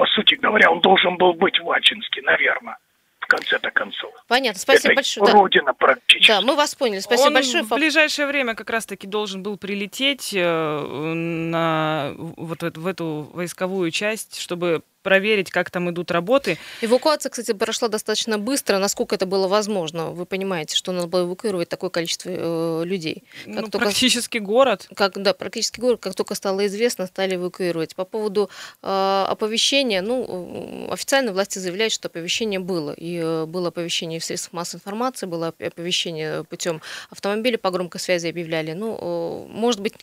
По 0.00 0.06
сути 0.06 0.34
говоря, 0.36 0.70
он 0.70 0.80
должен 0.80 1.18
был 1.18 1.34
быть 1.34 1.60
в 1.60 1.70
Ачинске, 1.70 2.22
наверное 2.22 2.78
в 3.18 3.26
конце-то 3.26 3.70
концов. 3.70 4.10
Понятно, 4.28 4.58
спасибо 4.58 4.92
Это 4.92 4.94
большое. 4.94 5.30
Родина 5.30 5.66
да. 5.66 5.72
практически. 5.74 6.32
Да, 6.32 6.40
мы 6.40 6.56
вас 6.56 6.74
поняли, 6.74 7.00
спасибо 7.00 7.26
Он 7.26 7.34
большое. 7.34 7.64
в 7.64 7.68
ближайшее 7.68 8.26
время 8.26 8.54
как 8.54 8.70
раз-таки 8.70 9.06
должен 9.06 9.42
был 9.42 9.58
прилететь 9.58 10.32
э, 10.34 11.12
на 11.14 12.14
вот 12.16 12.62
в 12.62 12.86
эту 12.86 13.30
войсковую 13.34 13.90
часть, 13.90 14.40
чтобы 14.40 14.82
проверить, 15.02 15.50
как 15.50 15.70
там 15.70 15.90
идут 15.90 16.10
работы. 16.10 16.58
Эвакуация, 16.80 17.30
кстати, 17.30 17.52
прошла 17.52 17.88
достаточно 17.88 18.38
быстро, 18.38 18.78
насколько 18.78 19.14
это 19.14 19.26
было 19.26 19.48
возможно. 19.48 20.10
Вы 20.10 20.26
понимаете, 20.26 20.76
что 20.76 20.92
надо 20.92 21.06
было 21.06 21.22
эвакуировать 21.22 21.68
такое 21.68 21.90
количество 21.90 22.30
э, 22.30 22.84
людей. 22.84 23.24
Как 23.44 23.54
ну, 23.54 23.62
только, 23.62 23.78
практически 23.78 24.38
город. 24.38 24.88
Как, 24.94 25.20
да, 25.20 25.34
практически 25.34 25.80
город. 25.80 26.00
Как 26.00 26.14
только 26.14 26.34
стало 26.34 26.66
известно, 26.66 27.06
стали 27.06 27.36
эвакуировать. 27.36 27.94
По 27.94 28.04
поводу 28.04 28.50
э, 28.82 29.24
оповещения, 29.28 30.02
ну, 30.02 30.88
официально 30.90 31.32
власти 31.32 31.58
заявляют, 31.58 31.92
что 31.92 32.08
оповещение 32.08 32.60
было. 32.60 32.92
И 32.92 33.16
э, 33.16 33.46
было 33.46 33.68
оповещение 33.68 34.20
в 34.20 34.24
средствах 34.24 34.52
массовой 34.52 34.80
информации, 34.80 35.26
было 35.26 35.48
оповещение 35.48 36.44
путем 36.44 36.80
автомобиля 37.10 37.58
по 37.58 37.70
громкой 37.70 38.00
связи 38.00 38.28
объявляли. 38.28 38.72
Ну, 38.72 38.98
э, 39.00 39.46
может 39.50 39.80
быть, 39.80 39.94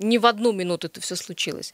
не 0.00 0.18
в 0.18 0.26
одну 0.26 0.52
минуту 0.52 0.88
это 0.88 1.00
все 1.00 1.16
случилось. 1.16 1.72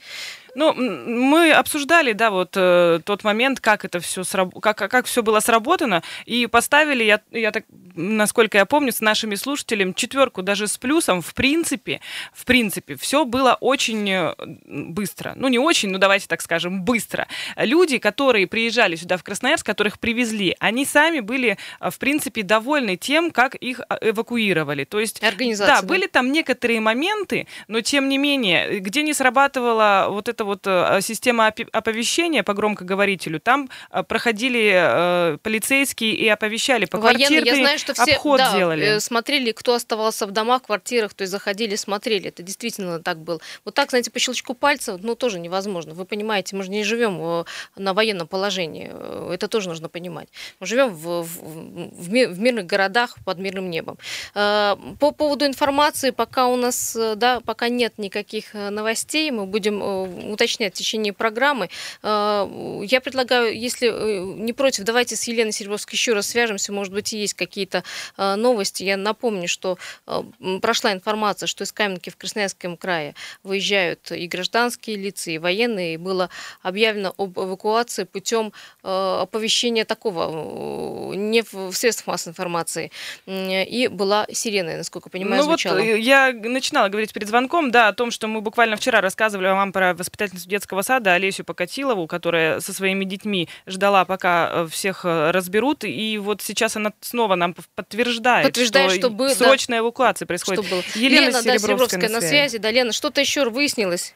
Ну, 0.55 0.73
мы 0.75 1.53
обсуждали, 1.53 2.13
да, 2.13 2.31
вот 2.31 2.57
э, 2.57 3.01
тот 3.05 3.25
момент, 3.25 3.61
как 3.61 3.85
это 3.85 4.01
все 4.01 4.25
сраб... 4.25 4.59
как, 4.61 4.77
как 4.77 5.07
все 5.07 5.23
было 5.23 5.41
сработано, 5.41 6.03
и 6.27 6.47
поставили, 6.47 7.05
я, 7.05 7.21
я 7.31 7.53
так, 7.53 7.65
насколько 7.97 8.59
я 8.59 8.67
помню, 8.67 8.93
с 8.93 9.01
нашими 9.01 9.35
слушателями 9.35 9.93
четверку 9.93 10.43
даже 10.43 10.69
с 10.69 10.79
плюсом. 10.79 11.23
В 11.23 11.35
принципе, 11.35 12.01
в 12.33 12.45
принципе, 12.45 12.97
все 12.97 13.25
было 13.25 13.57
очень 13.61 14.09
э, 14.11 14.35
быстро. 14.67 15.33
Ну, 15.37 15.49
не 15.49 15.59
очень, 15.59 15.91
ну, 15.91 15.99
давайте 15.99 16.27
так 16.27 16.43
скажем, 16.43 16.83
быстро. 16.83 17.27
Люди, 17.57 17.99
которые 17.99 18.47
приезжали 18.47 18.97
сюда 18.97 19.17
в 19.17 19.23
Красноярск, 19.23 19.65
которых 19.65 19.99
привезли, 19.99 20.57
они 20.61 20.85
сами 20.85 21.21
были, 21.21 21.59
э, 21.81 21.91
в 21.91 21.99
принципе, 21.99 22.43
довольны 22.43 22.97
тем, 22.97 23.31
как 23.31 23.55
их 23.55 23.81
э, 23.81 24.11
эвакуировали. 24.11 24.85
То 24.85 25.01
есть, 25.01 25.21
да, 25.21 25.33
да, 25.81 25.83
были 25.83 26.07
там 26.07 26.33
некоторые 26.33 26.81
моменты, 26.81 27.47
но 27.69 27.81
тем 27.81 28.09
не 28.09 28.19
менее, 28.19 28.81
где 28.81 29.03
не 29.03 29.15
срабатывала 29.15 30.07
вот 30.11 30.29
эта 30.29 30.45
вот 30.45 30.63
система 31.01 31.47
оповещения 31.47 32.43
по 32.43 32.55
громкоговорителю, 32.55 33.41
там 33.41 33.69
проходили 34.09 34.73
э, 34.75 35.39
полицейские 35.43 36.15
и 36.15 36.29
оповещали 36.29 36.85
по 36.85 36.99
Военные, 36.99 37.43
я 37.45 37.55
знаю, 37.55 37.79
что 37.95 38.03
все 38.05 38.15
обход 38.15 38.39
да, 38.39 38.57
делали. 38.57 38.99
смотрели, 38.99 39.53
кто 39.53 39.75
оставался 39.75 40.27
в 40.27 40.31
домах, 40.31 40.63
квартирах, 40.63 41.15
то 41.15 41.23
есть 41.23 41.31
заходили, 41.31 41.77
смотрели. 41.77 42.29
Это 42.29 42.43
действительно 42.43 43.01
так 43.01 43.19
было. 43.19 43.41
Вот 43.65 43.75
так, 43.75 43.91
знаете, 43.91 44.11
по 44.11 44.19
щелчку 44.19 44.55
пальца, 44.55 44.99
ну, 45.03 45.15
тоже 45.15 45.39
невозможно. 45.39 45.95
Вы 45.95 46.05
понимаете, 46.05 46.57
мы 46.57 46.65
же 46.65 46.71
не 46.71 46.85
живем 46.85 47.45
на 47.77 47.95
военном 47.95 48.27
положении. 48.27 48.91
Это 49.33 49.49
тоже 49.49 49.69
нужно 49.69 49.89
понимать. 49.89 50.29
Мы 50.61 50.67
живем 50.67 50.95
в, 50.95 51.23
в, 51.23 51.25
в, 51.25 52.09
в 52.09 52.39
мирных 52.39 52.67
городах 52.67 53.17
под 53.25 53.39
мирным 53.39 53.71
небом. 53.71 53.99
По 54.35 54.77
поводу 55.17 55.47
информации, 55.47 56.11
пока 56.11 56.47
у 56.47 56.57
нас, 56.57 56.97
да, 57.17 57.41
пока 57.41 57.69
нет 57.69 57.95
никаких 57.99 58.55
новостей, 58.55 59.31
мы 59.31 59.47
будем 59.47 59.83
уточнять 60.31 60.75
в 60.75 60.79
течение 60.79 61.13
программы. 61.13 61.69
Я 62.03 63.01
предлагаю, 63.03 63.59
если 63.59 63.89
э, 63.89 64.21
не 64.21 64.53
против, 64.53 64.85
давайте 64.85 65.17
с 65.17 65.25
Еленой 65.25 65.53
Серебровской 65.53 65.95
еще 65.95 66.13
раз 66.13 66.29
свяжемся. 66.29 66.73
Может 66.73 66.93
быть, 66.93 67.13
есть 67.13 67.35
какие-то 67.35 67.76
а, 68.17 68.37
новости. 68.37 68.83
Я 68.83 68.97
напомню, 68.97 69.49
что 69.49 69.79
а, 70.07 70.25
прошла 70.61 70.93
информация, 70.93 71.47
что 71.47 71.65
из 71.65 71.73
Каменки 71.73 72.11
в 72.11 72.17
Красноярском 72.17 72.77
крае 72.77 73.15
выезжают 73.43 74.11
и 74.13 74.27
гражданские 74.27 74.97
лица, 74.97 75.31
и 75.31 75.39
военные. 75.39 75.95
И 75.95 75.97
было 75.97 76.31
объявлено 76.63 77.15
об 77.17 77.39
эвакуации 77.39 78.05
путем 78.05 78.53
оповещения 78.83 79.85
такого, 79.85 81.15
не 81.15 81.43
в 81.43 81.73
средствах 81.73 82.07
массовой 82.09 82.33
информации. 82.33 82.91
И 83.27 83.89
была 83.91 84.27
сирена, 84.33 84.77
насколько 84.77 85.11
понимаю, 85.11 85.43
ну 85.43 85.49
звучала. 85.49 85.77
Вот 85.77 85.85
э, 85.85 85.99
я 85.99 86.33
начинала 86.33 86.89
говорить 86.89 87.13
перед 87.13 87.29
звонком, 87.29 87.71
да, 87.71 87.89
о 87.89 87.93
том, 87.93 88.11
что 88.11 88.29
мы 88.29 88.41
буквально 88.41 88.77
вчера 88.77 89.01
рассказывали 89.01 89.49
вам 89.49 89.73
про 89.73 89.95
воспитательницу 89.95 90.49
детского 90.49 90.83
сада 90.83 91.15
Олесю 91.15 91.45
Покатилову, 91.45 92.07
которая 92.07 92.61
со 92.61 92.73
своими 92.73 93.05
детьми 93.05 93.49
ждала, 93.67 94.05
пока 94.05 94.51
э, 94.53 94.69
всех 94.71 95.05
э, 95.05 95.31
разберут. 95.31 95.85
И 95.85 96.19
вот 96.19 96.43
сейчас 96.43 96.77
она 96.77 96.93
снова 97.01 97.35
нам 97.35 97.55
подтверждает, 97.75 98.47
подтверждает 98.47 98.93
что, 98.93 99.01
что 99.01 99.11
было, 99.11 99.29
срочная 99.29 99.79
да, 99.79 99.83
эвакуация 99.85 100.27
происходит. 100.27 100.65
Что 100.65 100.75
было. 100.75 100.83
Елена, 100.95 101.27
Лена 101.27 101.33
Серебровская, 101.33 101.53
да, 101.53 101.59
Серебровская 101.59 102.01
на, 102.01 102.09
связи. 102.09 102.23
на 102.23 102.29
связи. 102.29 102.59
Да, 102.59 102.71
Лена, 102.71 102.93
что-то 102.93 103.21
еще 103.21 103.49
выяснилось? 103.49 104.15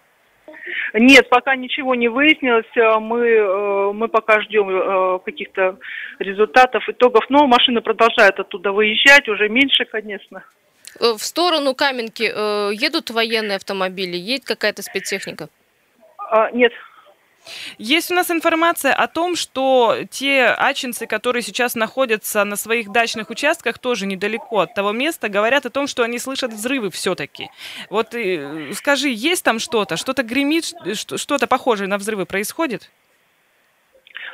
Нет, 0.94 1.28
пока 1.28 1.56
ничего 1.56 1.94
не 1.94 2.08
выяснилось. 2.08 2.66
Э, 2.76 2.98
мы, 2.98 3.92
мы 3.92 4.08
пока 4.08 4.40
ждем 4.40 5.20
каких-то 5.20 5.78
результатов, 6.18 6.88
итогов. 6.88 7.24
Но 7.28 7.46
машины 7.46 7.80
продолжают 7.80 8.38
оттуда 8.40 8.72
выезжать, 8.72 9.28
уже 9.28 9.48
меньше, 9.48 9.84
конечно. 9.84 10.42
В 10.98 11.18
сторону 11.18 11.74
Каменки 11.74 12.24
едут 12.74 13.10
военные 13.10 13.56
автомобили, 13.56 14.16
едет 14.16 14.44
какая-то 14.44 14.82
спецтехника? 14.82 15.48
А, 16.30 16.50
нет. 16.52 16.72
Есть 17.78 18.10
у 18.10 18.14
нас 18.14 18.30
информация 18.30 18.92
о 18.92 19.06
том, 19.06 19.36
что 19.36 19.96
те 20.10 20.46
ачинцы, 20.46 21.06
которые 21.06 21.42
сейчас 21.42 21.74
находятся 21.74 22.44
на 22.44 22.56
своих 22.56 22.90
дачных 22.92 23.30
участках, 23.30 23.78
тоже 23.78 24.06
недалеко 24.06 24.60
от 24.60 24.74
того 24.74 24.92
места, 24.92 25.28
говорят 25.28 25.66
о 25.66 25.70
том, 25.70 25.86
что 25.86 26.02
они 26.02 26.18
слышат 26.18 26.52
взрывы 26.52 26.90
все-таки. 26.90 27.50
Вот 27.88 28.14
э, 28.14 28.72
скажи, 28.74 29.08
есть 29.08 29.44
там 29.44 29.58
что-то? 29.58 29.96
Что-то 29.96 30.22
гремит, 30.22 30.72
что-то 30.94 31.46
похожее 31.46 31.88
на 31.88 31.98
взрывы 31.98 32.26
происходит? 32.26 32.90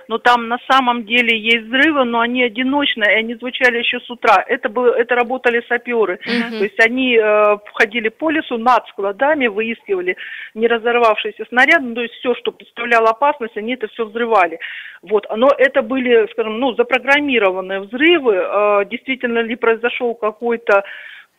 Но 0.08 0.18
там 0.18 0.48
на 0.48 0.58
самом 0.70 1.04
деле 1.04 1.38
есть 1.38 1.66
взрывы, 1.66 2.04
но 2.04 2.20
они 2.20 2.42
одиночные, 2.42 3.14
и 3.14 3.18
они 3.18 3.34
звучали 3.34 3.78
еще 3.78 4.00
с 4.00 4.10
утра. 4.10 4.44
Это, 4.46 4.68
было, 4.68 4.94
это 4.94 5.14
работали 5.14 5.64
саперы. 5.68 6.18
Uh-huh. 6.26 6.58
То 6.58 6.64
есть 6.64 6.80
они 6.80 7.16
э, 7.16 7.58
ходили 7.74 8.08
по 8.08 8.30
лесу 8.30 8.58
над 8.58 8.86
складами, 8.88 9.46
выискивали 9.46 10.16
не 10.54 10.66
разорвавшийся 10.66 11.44
снаряд, 11.48 11.82
ну, 11.82 11.94
то 11.94 12.02
есть 12.02 12.14
все, 12.14 12.34
что 12.34 12.52
представляло 12.52 13.10
опасность, 13.10 13.56
они 13.56 13.74
это 13.74 13.88
все 13.88 14.04
взрывали. 14.04 14.58
Вот. 15.02 15.26
Но 15.34 15.48
это 15.56 15.82
были, 15.82 16.28
скажем, 16.32 16.58
ну, 16.58 16.74
запрограммированные 16.74 17.80
взрывы. 17.80 18.34
Э, 18.34 18.84
действительно 18.86 19.40
ли 19.40 19.56
произошел 19.56 20.14
какой-то 20.14 20.84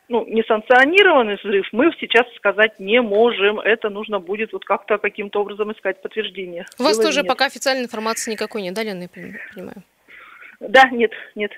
ну, 0.09 0.25
несанкционированный 0.25 1.35
взрыв 1.35 1.67
мы 1.71 1.91
сейчас 1.99 2.25
сказать 2.35 2.79
не 2.79 3.01
можем. 3.01 3.59
Это 3.59 3.89
нужно 3.89 4.19
будет 4.19 4.53
вот 4.53 4.65
как-то 4.65 4.97
каким-то 4.97 5.41
образом 5.41 5.71
искать 5.71 6.01
подтверждение. 6.01 6.65
У 6.79 6.83
вас 6.83 6.97
тоже 6.97 7.19
нет. 7.19 7.27
пока 7.27 7.45
официальной 7.45 7.83
информации 7.83 8.31
никакой 8.31 8.61
нет, 8.61 8.73
да, 8.73 8.83
Лена, 8.83 9.03
я 9.03 9.09
понимаю? 9.09 9.83
Да, 10.59 10.89
нет, 10.89 11.11
нет. 11.35 11.51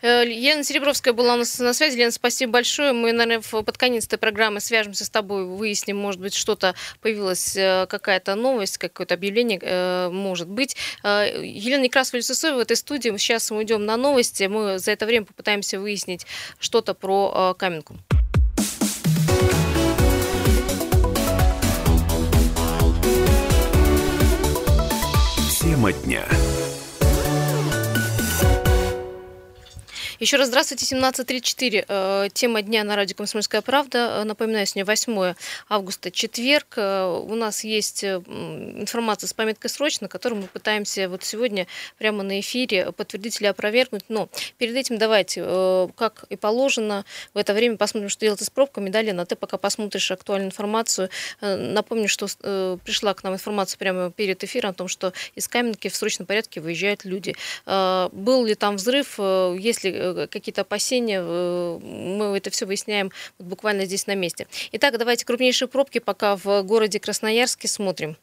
Э, 0.00 0.24
Елена 0.26 0.64
Серебровская 0.64 1.12
была 1.12 1.34
у 1.34 1.38
нас 1.38 1.58
на 1.58 1.74
связи. 1.74 1.98
Лена, 1.98 2.10
спасибо 2.10 2.52
большое. 2.52 2.92
Мы, 2.92 3.12
наверное, 3.12 3.42
под 3.42 3.76
конец 3.76 4.06
этой 4.06 4.18
программы 4.18 4.60
свяжемся 4.60 5.04
с 5.04 5.10
тобой, 5.10 5.44
выясним, 5.44 5.98
может 5.98 6.20
быть, 6.20 6.34
что-то 6.34 6.74
появилась, 7.02 7.54
э, 7.56 7.86
какая-то 7.86 8.36
новость, 8.36 8.78
какое-то 8.78 9.14
объявление, 9.14 9.58
э, 9.62 10.08
может 10.10 10.48
быть. 10.48 10.76
Елена 11.04 11.82
Некрасова 11.82 12.20
Сосоева 12.22 12.56
в 12.56 12.60
этой 12.60 12.76
студии. 12.76 13.14
Сейчас 13.18 13.50
мы 13.50 13.58
уйдем 13.58 13.84
на 13.84 13.98
новости. 13.98 14.44
Мы 14.44 14.78
за 14.78 14.92
это 14.92 15.04
время 15.04 15.26
попытаемся 15.26 15.78
выяснить 15.78 16.26
что-то 16.58 16.94
про 16.94 17.54
Каменку. 17.58 17.96
Тема 25.60 25.92
дня. 25.92 26.24
Еще 30.20 30.36
раз 30.36 30.48
здравствуйте, 30.48 30.84
17.34. 30.84 31.84
Э, 31.88 32.28
тема 32.30 32.60
дня 32.60 32.84
на 32.84 32.94
радио 32.94 33.16
«Комсомольская 33.16 33.62
правда». 33.62 34.18
Э, 34.20 34.24
напоминаю, 34.24 34.66
сегодня 34.66 34.84
8 34.84 35.34
августа, 35.70 36.10
четверг. 36.10 36.74
Э, 36.76 37.06
у 37.06 37.34
нас 37.36 37.64
есть 37.64 38.04
информация 38.04 39.28
с 39.28 39.32
пометкой 39.32 39.70
«Срочно», 39.70 40.08
которую 40.08 40.42
мы 40.42 40.48
пытаемся 40.48 41.08
вот 41.08 41.24
сегодня 41.24 41.66
прямо 41.96 42.22
на 42.22 42.38
эфире 42.40 42.92
подтвердить 42.92 43.40
или 43.40 43.46
опровергнуть. 43.48 44.04
Но 44.10 44.28
перед 44.58 44.76
этим 44.76 44.98
давайте, 44.98 45.40
как 45.96 46.26
и 46.28 46.36
положено, 46.36 47.06
в 47.32 47.38
это 47.38 47.54
время 47.54 47.78
посмотрим, 47.78 48.10
что 48.10 48.20
делать 48.20 48.42
с 48.42 48.50
пробками. 48.50 48.90
Далее, 48.90 49.14
на 49.14 49.24
ты 49.24 49.36
пока 49.36 49.56
посмотришь 49.56 50.10
актуальную 50.10 50.48
информацию. 50.48 51.08
Напомню, 51.40 52.08
что 52.08 52.26
пришла 52.84 53.14
к 53.14 53.24
нам 53.24 53.32
информация 53.32 53.78
прямо 53.78 54.10
перед 54.10 54.44
эфиром 54.44 54.72
о 54.72 54.74
том, 54.74 54.88
что 54.88 55.14
из 55.34 55.48
Каменки 55.48 55.88
в 55.88 55.96
срочном 55.96 56.26
порядке 56.26 56.60
выезжают 56.60 57.06
люди. 57.06 57.34
Был 57.64 58.44
ли 58.44 58.54
там 58.54 58.76
взрыв, 58.76 59.18
если 59.18 60.09
какие-то 60.30 60.62
опасения, 60.62 61.20
э, 61.22 61.78
мы 61.82 62.36
это 62.36 62.50
все 62.50 62.66
выясняем 62.66 63.10
буквально 63.38 63.84
здесь 63.84 64.06
на 64.06 64.14
месте. 64.14 64.46
Итак, 64.72 64.98
давайте 64.98 65.24
крупнейшие 65.24 65.68
пробки 65.68 65.98
пока 65.98 66.36
в 66.36 66.62
городе 66.62 67.00
Красноярске 67.00 67.68
смотрим. 67.68 68.16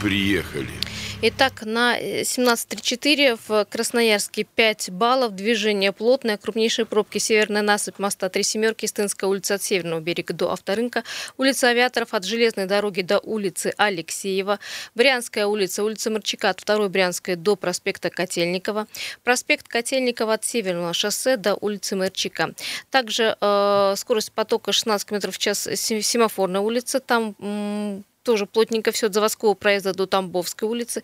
Приехали. 0.00 0.87
Итак, 1.20 1.64
на 1.64 1.98
17.34 1.98 3.32
э, 3.32 3.36
в 3.48 3.64
Красноярске 3.64 4.44
5 4.44 4.90
баллов. 4.90 5.34
Движение 5.34 5.90
плотное. 5.90 6.36
Крупнейшие 6.36 6.86
пробки. 6.86 7.18
Северная 7.18 7.62
насыпь 7.62 7.98
моста 7.98 8.28
Три 8.28 8.44
Семерки, 8.44 8.86
Стынская 8.86 9.28
улица 9.28 9.54
от 9.54 9.62
Северного 9.64 9.98
берега 9.98 10.32
до 10.32 10.52
Авторынка. 10.52 11.02
Улица 11.36 11.70
Авиаторов 11.70 12.14
от 12.14 12.24
Железной 12.24 12.66
дороги 12.66 13.02
до 13.02 13.18
улицы 13.18 13.74
Алексеева. 13.76 14.60
Брянская 14.94 15.46
улица, 15.46 15.82
улица 15.82 16.08
Марчака 16.10 16.50
от 16.50 16.60
Второй 16.60 16.88
Брянской 16.88 17.34
до 17.34 17.56
проспекта 17.56 18.10
Котельникова. 18.10 18.86
Проспект 19.24 19.66
Котельникова 19.66 20.34
от 20.34 20.44
Северного 20.44 20.94
шоссе 20.94 21.36
до 21.36 21.56
улицы 21.56 21.96
Марчака. 21.96 22.54
Также 22.90 23.36
э, 23.40 23.94
скорость 23.96 24.30
потока 24.30 24.70
16 24.70 25.08
км 25.08 25.32
в 25.32 25.38
час. 25.38 25.68
Семафорная 25.74 26.60
улица. 26.60 27.00
Там 27.00 27.34
тоже 28.28 28.44
плотненько 28.44 28.92
все 28.92 29.06
от 29.06 29.14
заводского 29.14 29.54
проезда 29.54 29.94
до 29.94 30.06
Тамбовской 30.06 30.68
улицы. 30.68 31.02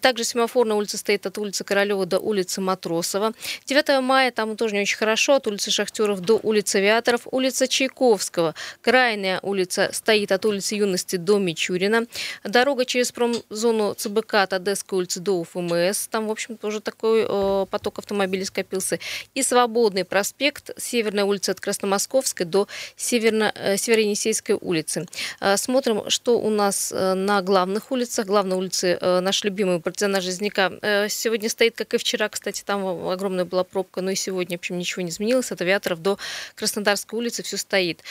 Также 0.00 0.24
семафорная 0.24 0.74
улица 0.74 0.96
стоит 0.96 1.26
от 1.26 1.36
улицы 1.36 1.62
Королева 1.62 2.06
до 2.06 2.18
улицы 2.18 2.62
Матросова. 2.62 3.34
9 3.66 4.00
мая 4.00 4.30
там 4.30 4.56
тоже 4.56 4.74
не 4.76 4.80
очень 4.80 4.96
хорошо, 4.96 5.34
от 5.34 5.46
улицы 5.46 5.70
Шахтеров 5.70 6.20
до 6.20 6.40
улицы 6.42 6.76
Авиаторов. 6.76 7.28
Улица 7.30 7.68
Чайковского, 7.68 8.54
крайняя 8.80 9.40
улица 9.42 9.90
стоит 9.92 10.32
от 10.32 10.46
улицы 10.46 10.76
Юности 10.76 11.16
до 11.16 11.38
Мичурина. 11.38 12.06
Дорога 12.44 12.86
через 12.86 13.12
промзону 13.12 13.92
ЦБК 13.92 14.34
от 14.36 14.54
Одесской 14.54 15.00
улицы 15.00 15.20
до 15.20 15.32
УФМС. 15.40 16.06
Там, 16.06 16.28
в 16.28 16.30
общем, 16.30 16.56
тоже 16.56 16.80
такой 16.80 17.26
э, 17.28 17.66
поток 17.68 17.98
автомобилей 17.98 18.46
скопился. 18.46 18.98
И 19.34 19.42
Свободный 19.42 20.06
проспект, 20.06 20.70
Северная 20.78 21.26
улица 21.26 21.52
от 21.52 21.60
Красномосковской 21.60 22.46
до 22.46 22.68
Северно, 22.96 23.52
э, 23.54 23.76
Северо-Енисейской 23.76 24.56
улицы. 24.58 25.06
Э, 25.40 25.58
смотрим, 25.58 26.08
что 26.08 26.38
у 26.38 26.53
нас 26.54 26.92
э, 26.92 27.14
на 27.14 27.42
главных 27.42 27.90
улицах. 27.90 28.26
Главная 28.26 28.56
улица, 28.56 28.98
э, 29.00 29.20
наш 29.20 29.44
любимый 29.44 29.80
партизана 29.80 30.20
Жизняка, 30.20 30.72
э, 30.80 31.08
сегодня 31.08 31.48
стоит, 31.48 31.76
как 31.76 31.92
и 31.94 31.98
вчера, 31.98 32.28
кстати, 32.28 32.62
там 32.64 33.08
огромная 33.08 33.44
была 33.44 33.64
пробка, 33.64 34.00
но 34.00 34.10
и 34.10 34.14
сегодня, 34.14 34.56
в 34.56 34.60
общем, 34.60 34.78
ничего 34.78 35.02
не 35.02 35.10
изменилось. 35.10 35.52
От 35.52 35.60
Авиаторов 35.60 36.00
до 36.00 36.18
Краснодарской 36.54 37.18
улицы 37.18 37.42
все 37.42 37.56
стоит. 37.56 38.02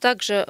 Также 0.00 0.44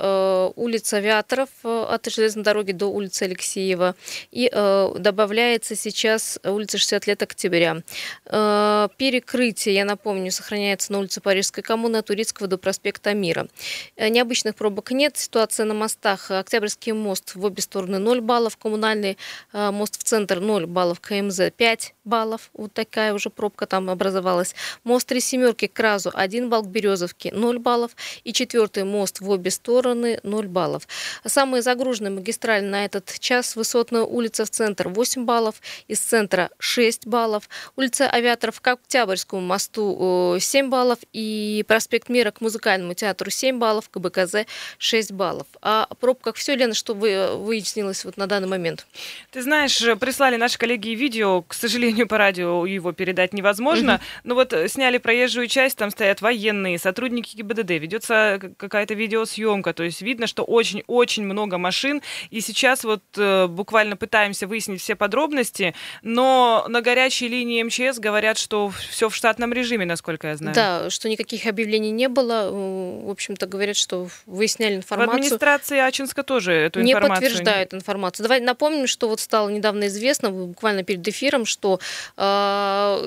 улица 0.56 0.96
Авиаторов 0.96 1.48
от 1.62 2.06
железной 2.06 2.44
дороги 2.44 2.72
до 2.72 2.86
улицы 2.86 3.24
Алексеева. 3.24 3.94
И 4.30 4.50
добавляется 4.52 5.76
сейчас 5.76 6.38
улица 6.44 6.78
60 6.78 7.06
лет 7.06 7.22
октября. 7.22 7.82
Перекрытие, 8.24 9.74
я 9.74 9.84
напомню, 9.84 10.30
сохраняется 10.30 10.92
на 10.92 10.98
улице 10.98 11.20
Парижской 11.20 11.62
коммуны 11.62 11.98
от 11.98 12.06
Турецкого 12.06 12.48
до 12.48 12.58
проспекта 12.58 13.14
Мира. 13.14 13.48
Необычных 13.96 14.54
пробок 14.54 14.90
нет. 14.92 15.16
Ситуация 15.16 15.66
на 15.66 15.74
мостах. 15.74 16.30
Октябрьский 16.30 16.92
мост 16.92 17.31
в 17.34 17.44
обе 17.44 17.62
стороны 17.62 17.98
0 17.98 18.20
баллов. 18.20 18.56
Коммунальный 18.56 19.16
э, 19.52 19.70
мост 19.70 19.98
в 19.98 20.04
центр 20.04 20.40
0 20.40 20.66
баллов. 20.66 21.00
КМЗ 21.00 21.50
5 21.56 21.94
баллов. 22.04 22.50
Вот 22.52 22.72
такая 22.72 23.14
уже 23.14 23.30
пробка 23.30 23.66
там 23.66 23.88
образовалась. 23.88 24.54
Мост 24.84 25.08
Три 25.08 25.20
Семерки 25.20 25.66
к 25.66 25.78
Разу 25.78 26.10
1 26.12 26.50
балл 26.50 26.62
к 26.62 26.66
Березовке 26.66 27.32
0 27.32 27.58
баллов. 27.58 27.96
И 28.24 28.32
четвертый 28.32 28.84
мост 28.84 29.20
в 29.20 29.30
обе 29.30 29.50
стороны 29.50 30.20
0 30.22 30.48
баллов. 30.48 30.86
Самые 31.24 31.62
загруженные 31.62 32.10
магистрали 32.10 32.64
на 32.64 32.84
этот 32.84 33.18
час. 33.18 33.56
Высотная 33.56 34.02
улица 34.02 34.44
в 34.44 34.50
центр 34.50 34.88
8 34.88 35.24
баллов. 35.24 35.62
Из 35.88 36.00
центра 36.00 36.50
6 36.58 37.06
баллов. 37.06 37.48
Улица 37.76 38.08
Авиаторов 38.10 38.60
к 38.60 38.66
Октябрьскому 38.68 39.40
мосту 39.40 40.36
7 40.38 40.68
баллов. 40.68 40.98
И 41.12 41.64
проспект 41.66 42.08
Мира 42.08 42.32
к 42.32 42.40
музыкальному 42.40 42.94
театру 42.94 43.30
7 43.30 43.58
баллов. 43.58 43.88
К 43.88 43.98
БКЗ 43.98 44.46
6 44.78 45.12
баллов. 45.12 45.46
А 45.62 45.86
пробках 46.02 46.34
все, 46.34 46.56
Лена, 46.56 46.74
что 46.74 46.94
вы, 46.94 47.11
выяснилось 47.36 48.04
вот 48.04 48.16
на 48.16 48.26
данный 48.26 48.48
момент? 48.48 48.86
Ты 49.30 49.42
знаешь, 49.42 49.78
прислали 49.98 50.36
наши 50.36 50.58
коллеги 50.58 50.90
видео, 50.90 51.42
к 51.42 51.54
сожалению, 51.54 52.06
по 52.06 52.18
радио 52.18 52.66
его 52.66 52.92
передать 52.92 53.32
невозможно, 53.32 53.94
угу. 53.94 54.02
но 54.24 54.34
вот 54.34 54.54
сняли 54.68 54.98
проезжую 54.98 55.46
часть, 55.46 55.78
там 55.78 55.90
стоят 55.90 56.20
военные, 56.20 56.78
сотрудники 56.78 57.36
ГИБДД, 57.36 57.70
ведется 57.70 58.40
какая-то 58.56 58.94
видеосъемка, 58.94 59.72
то 59.72 59.82
есть 59.82 60.02
видно, 60.02 60.26
что 60.26 60.44
очень-очень 60.44 61.24
много 61.24 61.58
машин, 61.58 62.02
и 62.30 62.40
сейчас 62.40 62.84
вот 62.84 63.02
э, 63.16 63.46
буквально 63.46 63.96
пытаемся 63.96 64.46
выяснить 64.46 64.80
все 64.80 64.94
подробности, 64.94 65.74
но 66.02 66.66
на 66.68 66.80
горячей 66.80 67.28
линии 67.28 67.62
МЧС 67.62 67.98
говорят, 67.98 68.38
что 68.38 68.70
все 68.70 69.08
в 69.08 69.14
штатном 69.14 69.52
режиме, 69.52 69.84
насколько 69.84 70.28
я 70.28 70.36
знаю. 70.36 70.54
Да, 70.54 70.90
что 70.90 71.08
никаких 71.08 71.46
объявлений 71.46 71.90
не 71.90 72.08
было, 72.08 72.50
в 72.50 73.10
общем-то 73.10 73.46
говорят, 73.46 73.76
что 73.76 74.08
выясняли 74.26 74.76
информацию. 74.76 75.12
В 75.12 75.14
администрации 75.16 75.78
Ачинска 75.78 76.22
тоже 76.22 76.52
эту 76.52 76.80
не 76.80 76.92
информацию... 76.92 77.01
Не 77.02 77.08
подтверждает 77.08 77.74
информацию. 77.74 78.24
Давай 78.24 78.40
напомним, 78.40 78.86
что 78.86 79.08
вот 79.08 79.20
стало 79.20 79.48
недавно 79.48 79.86
известно, 79.86 80.30
буквально 80.30 80.82
перед 80.82 81.06
эфиром, 81.06 81.46
что 81.46 81.80
э, 82.16 82.22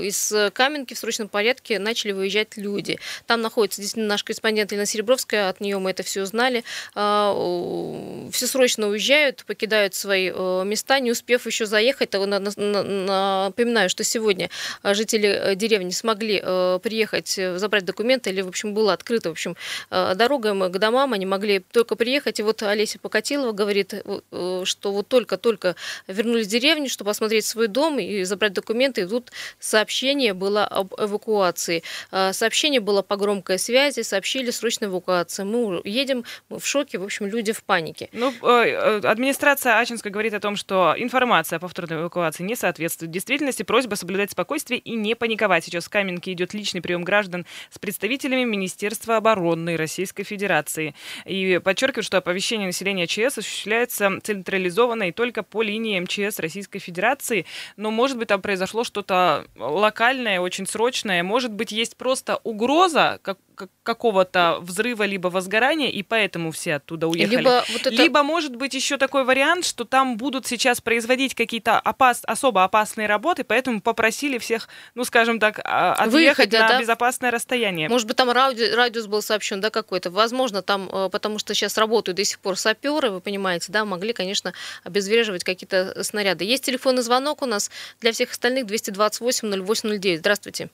из 0.04 0.34
Каменки 0.54 0.94
в 0.94 0.98
срочном 0.98 1.28
порядке 1.28 1.80
начали 1.80 2.12
выезжать 2.12 2.58
люди. 2.58 3.00
Там 3.28 3.42
находится 3.42 3.82
действительно 3.82 4.10
наш 4.10 4.24
корреспондент 4.24 4.72
Елена 4.72 4.86
Серебровская, 4.86 5.50
от 5.50 5.62
нее 5.62 5.80
мы 5.80 5.92
это 5.92 6.04
все 6.04 6.24
узнали. 6.24 6.64
Э, 6.96 8.30
все 8.32 8.48
срочно 8.48 8.88
уезжают, 8.88 9.44
покидают 9.46 9.96
свои 9.96 10.32
э, 10.34 10.64
места, 10.66 11.00
не 11.00 11.12
успев 11.12 11.46
еще 11.46 11.66
заехать. 11.66 12.14
Напоминаю, 12.14 13.90
что 13.90 14.04
сегодня 14.04 14.50
жители 14.84 15.30
э, 15.30 15.56
деревни 15.56 15.92
смогли 15.92 16.42
э, 16.44 16.80
приехать, 16.82 17.38
э, 17.38 17.58
забрать 17.58 17.86
документы, 17.86 18.30
или, 18.30 18.42
в 18.42 18.48
общем, 18.48 18.74
была 18.74 18.94
открыта, 18.94 19.30
в 19.30 19.32
общем, 19.34 19.56
э, 19.92 20.14
дорога 20.16 20.70
к 20.70 20.78
домам, 20.80 21.14
они 21.14 21.26
могли 21.26 21.60
только 21.60 21.96
приехать, 21.96 22.40
и 22.40 22.44
вот 22.44 22.64
Олеся 22.64 23.00
Покатилова 23.00 23.52
говорит, 23.52 23.85
э, 23.94 24.64
что 24.66 24.92
вот 24.92 25.08
только-только 25.08 25.76
вернулись 26.08 26.48
в 26.48 26.50
деревню, 26.50 26.90
чтобы 26.90 27.12
осмотреть 27.12 27.46
свой 27.46 27.68
дом 27.68 28.00
и 28.00 28.24
забрать 28.24 28.54
документы, 28.54 29.02
и 29.02 29.06
тут 29.06 29.32
сообщение 29.60 30.34
было 30.34 30.66
об 30.66 30.94
эвакуации. 30.98 31.84
Э, 32.12 32.34
сообщение 32.34 32.80
было 32.80 33.02
по 33.02 33.16
громкой 33.16 33.60
связи, 33.60 34.02
сообщили 34.02 34.52
срочная 34.52 34.90
эвакуация. 34.90 35.46
Мы 35.46 35.82
едем, 35.84 36.24
мы 36.50 36.60
в 36.60 36.66
шоке, 36.66 36.98
в 36.98 37.04
общем, 37.04 37.28
люди 37.28 37.52
в 37.52 37.64
панике. 37.64 38.10
Ну, 38.12 38.34
администрация 38.42 39.78
Ачинска 39.80 40.10
говорит 40.10 40.34
о 40.34 40.40
том, 40.40 40.56
что 40.56 40.96
информация 40.98 41.58
о 41.58 41.60
повторной 41.60 42.02
эвакуации 42.02 42.44
не 42.44 42.56
соответствует 42.56 43.12
действительности, 43.12 43.64
просьба 43.64 43.96
соблюдать 43.96 44.32
спокойствие 44.32 44.80
и 44.80 44.96
не 44.96 45.16
паниковать. 45.16 45.66
Сейчас 45.66 45.86
в 45.86 45.90
Каменке 45.90 46.32
идет 46.34 46.54
личный 46.54 46.82
прием 46.82 47.04
граждан 47.04 47.46
с 47.70 47.80
представителями 47.80 48.44
Министерства 48.44 49.18
обороны 49.18 49.78
Российской 49.78 50.24
Федерации. 50.24 50.96
И 51.26 51.60
подчеркивают, 51.64 52.06
что 52.06 52.18
оповещение 52.18 52.68
населения 52.68 53.08
ЧС 53.08 53.38
осуществляется 53.38 53.75
централизованно 53.86 55.10
и 55.10 55.12
только 55.12 55.44
по 55.44 55.62
линии 55.62 56.00
МЧС 56.00 56.40
Российской 56.40 56.80
Федерации. 56.80 57.46
Но, 57.78 57.92
может 57.92 58.18
быть, 58.18 58.28
там 58.28 58.42
произошло 58.42 58.84
что-то 58.84 59.46
локальное, 59.58 60.40
очень 60.40 60.68
срочное. 60.68 61.24
Может 61.24 61.52
быть, 61.52 61.72
есть 61.72 61.98
просто 61.98 62.40
угроза 62.44 63.20
как, 63.22 63.38
какого-то 63.84 64.58
взрыва 64.62 65.04
либо 65.04 65.28
возгорания, 65.28 65.90
и 65.90 66.04
поэтому 66.04 66.52
все 66.52 66.76
оттуда 66.76 67.08
уехали. 67.08 67.38
Либо, 67.38 67.64
вот 67.72 67.82
это... 67.82 67.90
либо 67.90 68.24
может 68.24 68.56
быть 68.56 68.74
еще 68.74 68.98
такой 68.98 69.24
вариант, 69.24 69.66
что 69.66 69.86
там 69.86 70.18
будут 70.18 70.48
сейчас 70.48 70.82
производить 70.82 71.36
какие-то 71.36 71.80
опас... 71.80 72.22
особо 72.26 72.64
опасные 72.64 73.08
работы, 73.08 73.44
поэтому 73.44 73.82
попросили 73.82 74.38
всех, 74.38 74.68
ну, 74.96 75.04
скажем 75.04 75.40
так, 75.40 75.60
а, 75.64 75.94
отъехать 75.94 76.48
Выходя, 76.48 76.60
на 76.62 76.70
да? 76.70 76.80
безопасное 76.80 77.32
расстояние. 77.32 77.90
Может 77.90 78.08
быть, 78.08 78.18
там 78.18 78.30
ради... 78.32 78.64
радиус 78.64 79.08
был 79.08 79.22
сообщен, 79.22 79.62
да, 79.62 79.70
какой-то. 79.70 80.10
Возможно, 80.12 80.62
там, 80.62 80.90
э, 80.92 81.10
потому 81.10 81.40
что 81.40 81.54
сейчас 81.54 81.78
работают 81.78 82.18
до 82.18 82.24
сих 82.24 82.40
пор 82.40 82.58
саперы, 82.58 83.10
вы 83.10 83.22
понимаете, 83.22 83.72
да, 83.72 83.86
могли, 83.86 84.14
конечно, 84.14 84.54
обезвреживать 84.84 85.44
какие-то 85.44 86.04
снаряды. 86.04 86.44
Есть 86.46 86.66
телефонный 86.66 87.04
звонок 87.04 87.42
у 87.42 87.46
нас 87.46 87.72
для 88.02 88.12
всех 88.12 88.32
остальных 88.32 88.66
228 88.66 89.66
0809. 89.66 90.20
Здравствуйте. 90.20 90.70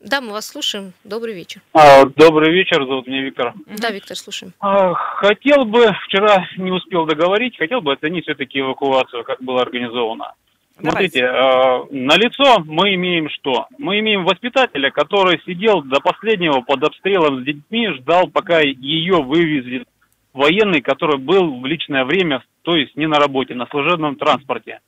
Да, 0.00 0.20
мы 0.20 0.32
вас 0.32 0.46
слушаем. 0.46 0.92
Добрый 1.04 1.34
вечер. 1.34 1.62
А, 1.72 2.04
добрый 2.04 2.52
вечер, 2.52 2.84
зовут 2.84 3.06
меня 3.06 3.22
Виктор. 3.22 3.54
Да, 3.78 3.90
Виктор, 3.90 4.16
слушаем. 4.16 4.52
А, 4.60 4.92
хотел 4.94 5.64
бы, 5.64 5.90
вчера 6.04 6.46
не 6.58 6.70
успел 6.70 7.06
договорить, 7.06 7.56
хотел 7.56 7.80
бы 7.80 7.92
оценить 7.92 8.24
все-таки 8.24 8.60
эвакуацию, 8.60 9.24
как 9.24 9.42
была 9.42 9.62
организована. 9.62 10.34
Давайте. 10.78 11.20
Смотрите, 11.20 11.24
э, 11.24 12.06
на 12.06 12.16
лицо 12.18 12.62
мы 12.66 12.94
имеем 12.94 13.30
что? 13.30 13.66
Мы 13.78 14.00
имеем 14.00 14.24
воспитателя, 14.24 14.90
который 14.90 15.40
сидел 15.46 15.80
до 15.80 16.00
последнего 16.00 16.60
под 16.60 16.84
обстрелом 16.84 17.40
с 17.40 17.44
детьми, 17.44 17.88
ждал, 17.94 18.28
пока 18.28 18.60
ее 18.60 19.22
вывезет 19.22 19.88
военный, 20.34 20.82
который 20.82 21.16
был 21.16 21.60
в 21.60 21.64
личное 21.64 22.04
время, 22.04 22.44
то 22.62 22.76
есть 22.76 22.94
не 22.94 23.06
на 23.06 23.18
работе, 23.18 23.54
на 23.54 23.66
служебном 23.68 24.16
транспорте. 24.16 24.80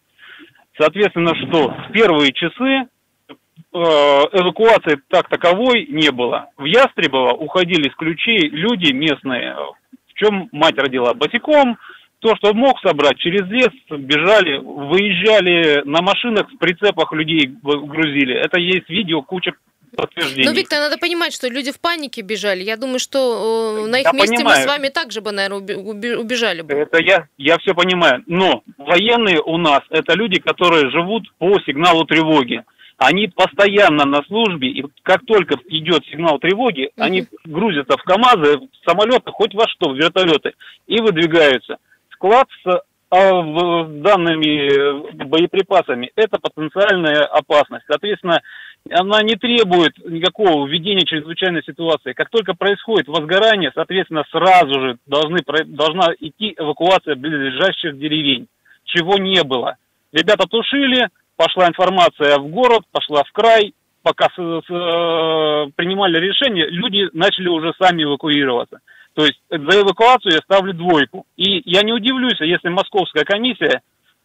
Соответственно, 0.79 1.35
что 1.35 1.71
в 1.71 1.93
первые 1.93 2.33
часы 2.33 2.87
эвакуации 3.73 5.01
так 5.09 5.29
таковой 5.29 5.87
не 5.87 6.11
было. 6.11 6.51
В 6.57 6.65
Ястребово 6.65 7.33
уходили 7.33 7.91
с 7.91 7.95
ключей 7.95 8.49
люди 8.49 8.93
местные, 8.93 9.55
в 9.55 10.15
чем 10.15 10.49
мать 10.53 10.79
родила 10.79 11.15
босиком, 11.15 11.79
то, 12.21 12.35
что 12.37 12.53
мог 12.53 12.81
собрать, 12.81 13.19
через 13.19 13.49
лес 13.49 13.69
бежали, 13.91 14.59
выезжали 14.59 15.83
на 15.85 16.03
машинах, 16.03 16.51
в 16.51 16.59
прицепах 16.59 17.13
людей 17.13 17.47
грузили. 17.63 18.35
Это 18.35 18.59
есть 18.59 18.89
видео, 18.89 19.23
куча 19.23 19.53
подтверждений. 19.95 20.49
Ну, 20.49 20.55
Виктор, 20.55 20.81
надо 20.81 20.99
понимать, 20.99 21.33
что 21.33 21.49
люди 21.49 21.71
в 21.71 21.81
панике 21.81 22.23
бежали. 22.23 22.63
Я 22.63 22.77
думаю, 22.77 22.99
что 22.99 23.85
э, 23.85 23.89
на 23.89 24.01
их 24.01 24.07
я 24.07 24.13
месте 24.13 24.37
понимаю. 24.37 24.59
мы 24.59 24.65
с 24.65 24.67
вами 24.67 24.89
также 24.89 25.21
бы, 25.21 25.33
наверное, 25.33 25.59
убежали 25.59 26.63
бы. 26.63 26.75
Это 26.75 27.01
я, 27.01 27.29
я 27.39 27.57
все 27.59 27.75
понимаю. 27.75 28.23
Но 28.27 28.63
военные 28.77 29.41
у 29.41 29.57
нас 29.57 29.83
это 29.91 30.15
люди, 30.15 30.41
которые 30.41 30.91
живут 30.91 31.33
по 31.39 31.59
сигналу 31.61 32.05
тревоги 32.05 32.65
они 32.99 33.29
постоянно 33.29 34.05
на 34.05 34.23
службе, 34.25 34.69
и 34.69 34.85
как 35.03 35.25
только 35.25 35.57
идет 35.69 36.05
сигнал 36.07 36.39
тревоги, 36.39 36.87
mm-hmm. 36.87 37.03
они 37.03 37.27
грузятся 37.45 37.97
в 37.97 38.03
КАМАЗы, 38.03 38.59
в 38.59 38.91
самолеты, 38.91 39.31
хоть 39.31 39.55
во 39.55 39.67
что, 39.69 39.91
в 39.91 39.97
вертолеты, 39.97 40.55
и 40.89 41.01
выдвигаются. 41.01 41.79
Склад 42.11 42.49
с 42.65 42.83
а, 43.11 43.43
данными 43.85 45.13
боеприпасами– 45.25 46.11
это 46.17 46.39
потенциальная 46.39 47.23
опасность. 47.25 47.85
Соответственно, 47.87 48.43
она 48.91 49.23
не 49.23 49.37
требует 49.37 49.93
никакого 50.05 50.67
введения 50.67 51.07
чрезвычайной 51.07 51.63
ситуации. 51.63 52.15
Как 52.15 52.31
только 52.31 52.55
происходит 52.55 53.07
возгорание, 53.07 53.71
соответственно, 53.75 54.25
сразу 54.33 54.81
же 54.81 54.99
должны, 55.07 55.39
должна 55.67 56.13
идти 56.19 56.55
эвакуация 56.59 57.15
ближайших 57.15 57.97
деревень, 57.97 58.49
чего 58.85 59.19
не 59.19 59.45
было. 59.45 59.77
Ребята 60.13 60.49
тушили, 60.49 61.09
пошла 61.39 61.69
информация 61.69 62.37
в 62.39 62.49
город, 62.49 62.83
пошла 62.93 63.23
в 63.23 63.33
край, 63.33 63.73
пока 64.03 64.27
с, 64.27 64.37
с, 64.37 64.71
э, 64.71 65.71
принимали 65.77 66.19
решение, 66.19 66.69
люди 66.69 67.09
начали 67.15 67.49
уже 67.49 67.73
сами 67.81 68.03
эвакуироваться. 68.03 68.81
То 69.15 69.25
есть 69.25 69.41
за 69.49 69.81
эвакуацию 69.81 70.33
я 70.33 70.39
ставлю 70.41 70.75
двойку. 70.75 71.25
И 71.37 71.63
я 71.65 71.83
не 71.83 71.93
удивлюсь, 71.93 72.41
если 72.41 72.69
московская 72.69 73.25
комиссия 73.25 73.81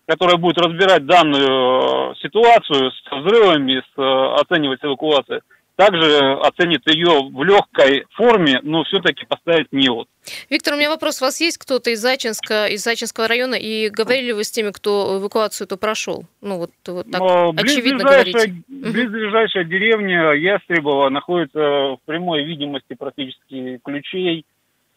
которая 0.05 0.37
будет 0.37 0.57
разбирать 0.57 1.05
данную 1.05 2.11
э, 2.11 2.15
ситуацию 2.21 2.91
с 2.91 3.11
взрывами, 3.11 3.81
с, 3.81 3.97
э, 3.97 4.41
оценивать 4.41 4.83
эвакуацию, 4.83 5.41
также 5.75 6.33
оценит 6.41 6.87
ее 6.87 7.29
в 7.31 7.43
легкой 7.43 8.05
форме, 8.11 8.59
но 8.63 8.83
все-таки 8.83 9.25
поставить 9.25 9.71
НИОТ. 9.71 10.07
Виктор, 10.49 10.75
у 10.75 10.77
меня 10.77 10.89
вопрос. 10.89 11.21
У 11.21 11.25
вас 11.25 11.41
есть 11.41 11.57
кто-то 11.57 11.89
из 11.89 12.03
Ачинска, 12.05 12.67
из 12.67 12.85
Ачинского 12.85 13.27
района, 13.27 13.55
и 13.55 13.89
говорили 13.89 14.31
вы 14.31 14.43
с 14.43 14.51
теми, 14.51 14.71
кто 14.71 15.17
эвакуацию 15.19 15.65
эту 15.65 15.77
прошел? 15.77 16.25
Ну, 16.41 16.57
вот, 16.57 16.71
вот 16.87 17.11
так 17.11 17.19
но 17.19 17.53
очевидно 17.57 18.03
говорите. 18.03 18.63
Близлежащая 18.67 19.63
деревня 19.65 20.31
Ястребова 20.31 21.09
находится 21.09 21.59
в 21.59 21.99
прямой 22.05 22.43
видимости 22.43 22.93
практически 22.93 23.79
ключей 23.83 24.45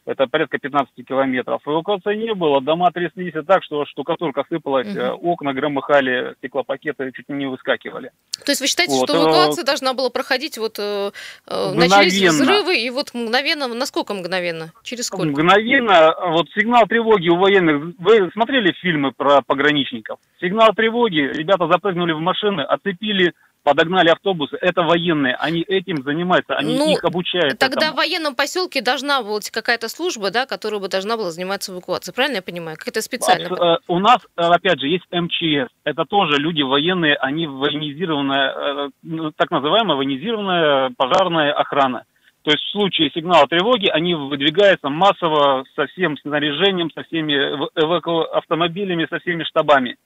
это 0.07 0.27
порядка 0.29 0.59
15 0.59 0.95
километров. 1.07 1.61
Эвакуации 1.67 2.15
не 2.15 2.33
было, 2.33 2.61
дома 2.61 2.91
тряслись 2.93 3.35
так, 3.47 3.63
что 3.65 3.85
штукатурка 3.87 4.45
сыпалась, 4.49 4.97
угу. 4.97 5.33
окна 5.33 5.53
громыхали, 5.53 6.35
стеклопакеты 6.39 7.11
чуть 7.13 7.29
не 7.29 7.47
выскакивали. 7.47 8.13
То 8.45 8.53
есть 8.53 8.61
вы 8.61 8.69
считаете, 8.69 8.95
вот. 8.95 9.09
что 9.09 9.19
эвакуация 9.19 9.63
э, 9.63 9.67
должна 9.67 9.95
была 9.95 10.09
проходить, 10.11 10.59
вот 10.59 10.79
э, 10.79 11.11
начались 11.47 12.23
взрывы, 12.23 12.79
и 12.79 12.89
вот 12.91 13.13
мгновенно, 13.15 13.67
насколько 13.67 14.15
мгновенно? 14.15 14.73
Через 14.85 15.07
сколько? 15.07 15.27
Мгновенно, 15.27 16.15
вот 16.31 16.47
сигнал 16.51 16.87
тревоги 16.87 17.29
у 17.29 17.37
военных, 17.37 17.95
вы 17.99 18.31
смотрели 18.33 18.73
фильмы 18.81 19.11
про 19.11 19.43
пограничников? 19.43 20.21
Сигнал 20.41 20.73
тревоги, 20.75 21.19
ребята 21.19 21.67
запрыгнули 21.67 22.13
в 22.13 22.21
машины, 22.21 22.61
оцепили 22.61 23.35
подогнали 23.67 24.11
автобусы, 24.11 24.57
это 24.61 24.83
военные, 24.83 25.35
они 25.35 25.61
этим 25.63 26.05
занимаются, 26.05 26.55
они 26.55 26.79
ну, 26.79 26.93
их 26.93 27.03
обучают. 27.03 27.59
Тогда 27.59 27.87
этому. 27.87 27.95
в 27.95 27.97
военном 27.97 28.37
поселке 28.37 28.81
должна 28.81 29.25
быть 29.25 29.51
какая-то 29.51 29.89
служба, 29.89 30.31
да, 30.31 30.47
которая 30.47 30.81
бы 30.81 30.87
должна 30.87 31.17
была 31.17 31.33
заниматься 31.33 31.73
эвакуацией, 31.73 32.15
правильно 32.15 32.37
я 32.37 32.43
понимаю? 32.43 32.77
Как 32.79 32.87
это 32.87 33.03
специально? 33.03 33.49
Э, 33.49 33.79
у 33.89 33.99
нас, 33.99 34.19
э, 34.37 34.41
опять 34.41 34.79
же, 34.79 34.87
есть 34.87 35.05
МЧС, 35.11 35.69
это 35.83 36.05
тоже 36.05 36.37
люди 36.37 36.63
военные, 36.63 37.17
они 37.17 37.49
военизированная, 37.49 38.53
э, 38.53 38.91
ну, 39.03 39.33
так 39.33 39.51
называемая 39.51 39.97
военизированная 39.97 40.93
пожарная 40.97 41.53
охрана. 41.53 42.05
То 42.45 42.53
есть 42.53 42.63
в 42.63 42.71
случае 42.71 43.11
сигнала 43.11 43.49
тревоги 43.49 43.89
они 43.89 44.15
выдвигаются 44.15 44.89
массово 44.91 45.65
со 45.75 45.89
всем 45.89 46.17
снаряжением, 46.19 46.93
со 46.93 47.03
всеми 47.03 47.35
эваку... 47.35 48.21
автомобилями, 48.21 49.09
со 49.11 49.19
всеми 49.19 49.43
штабами. 49.43 49.97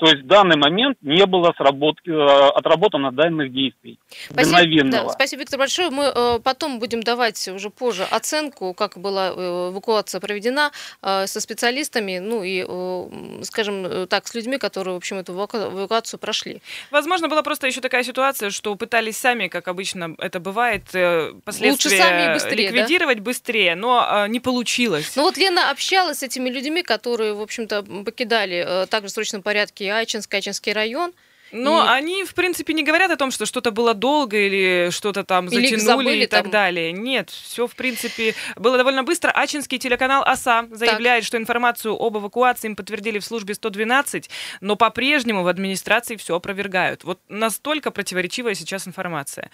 То 0.00 0.06
есть 0.06 0.22
в 0.22 0.26
данный 0.26 0.56
момент 0.56 0.96
не 1.02 1.26
было 1.26 1.52
сработки, 1.58 2.08
э, 2.08 2.48
отработано 2.54 3.12
данных 3.12 3.52
действий. 3.52 3.98
Спасибо, 4.30 4.90
да, 4.90 5.08
спасибо, 5.10 5.40
Виктор, 5.40 5.58
большое. 5.58 5.90
Мы 5.90 6.04
э, 6.04 6.38
потом 6.42 6.78
будем 6.78 7.02
давать 7.02 7.48
уже 7.48 7.68
позже 7.68 8.04
оценку, 8.10 8.72
как 8.72 8.96
была 8.96 9.34
э, 9.36 9.70
эвакуация 9.70 10.18
проведена 10.18 10.72
э, 11.02 11.26
со 11.26 11.38
специалистами, 11.40 12.18
ну 12.18 12.42
и, 12.42 12.64
э, 12.66 13.42
скажем 13.42 14.06
так, 14.06 14.26
с 14.26 14.34
людьми, 14.34 14.56
которые, 14.56 14.94
в 14.94 14.96
общем, 14.96 15.18
эту 15.18 15.34
эвакуацию 15.34 16.18
прошли. 16.18 16.62
Возможно, 16.90 17.28
была 17.28 17.42
просто 17.42 17.66
еще 17.66 17.82
такая 17.82 18.02
ситуация, 18.02 18.48
что 18.48 18.74
пытались 18.76 19.18
сами, 19.18 19.48
как 19.48 19.68
обычно 19.68 20.14
это 20.18 20.40
бывает, 20.40 20.84
э, 20.94 21.34
последствия 21.44 21.90
Лучше 21.90 22.02
сами 22.02 22.32
быстрее, 22.32 22.68
ликвидировать 22.70 23.18
да? 23.18 23.24
быстрее, 23.24 23.74
но 23.74 24.24
э, 24.24 24.28
не 24.28 24.40
получилось. 24.40 25.12
Ну 25.14 25.24
вот 25.24 25.36
Лена 25.36 25.70
общалась 25.70 26.20
с 26.20 26.22
этими 26.22 26.48
людьми, 26.48 26.82
которые, 26.82 27.34
в 27.34 27.42
общем-то, 27.42 27.82
покидали 27.82 28.64
э, 28.66 28.86
также 28.86 29.08
в 29.08 29.10
срочном 29.10 29.42
порядке 29.42 29.89
Ачинск, 29.90 30.32
Ачинский 30.32 30.72
район. 30.72 31.12
Но 31.52 31.84
и... 31.84 31.88
они, 31.88 32.24
в 32.24 32.34
принципе, 32.34 32.72
не 32.74 32.82
говорят 32.82 33.10
о 33.10 33.16
том, 33.16 33.30
что 33.30 33.46
что-то 33.46 33.70
было 33.70 33.94
долго 33.94 34.36
или 34.36 34.90
что-то 34.90 35.24
там 35.24 35.48
или 35.48 35.76
затянули 35.76 36.24
и 36.24 36.26
так 36.26 36.44
там... 36.44 36.50
далее. 36.50 36.92
Нет, 36.92 37.30
все, 37.30 37.66
в 37.66 37.74
принципе, 37.74 38.34
было 38.56 38.76
довольно 38.76 39.02
быстро. 39.02 39.30
Ачинский 39.30 39.78
телеканал 39.78 40.22
ОСА 40.22 40.68
заявляет, 40.70 41.22
так. 41.22 41.26
что 41.26 41.36
информацию 41.36 41.94
об 41.94 42.16
эвакуации 42.16 42.68
им 42.68 42.76
подтвердили 42.76 43.18
в 43.18 43.24
службе 43.24 43.54
112, 43.54 44.30
но 44.60 44.76
по-прежнему 44.76 45.42
в 45.42 45.48
администрации 45.48 46.16
все 46.16 46.36
опровергают. 46.36 47.04
Вот 47.04 47.20
настолько 47.28 47.90
противоречивая 47.90 48.54
сейчас 48.54 48.86
информация. 48.86 49.50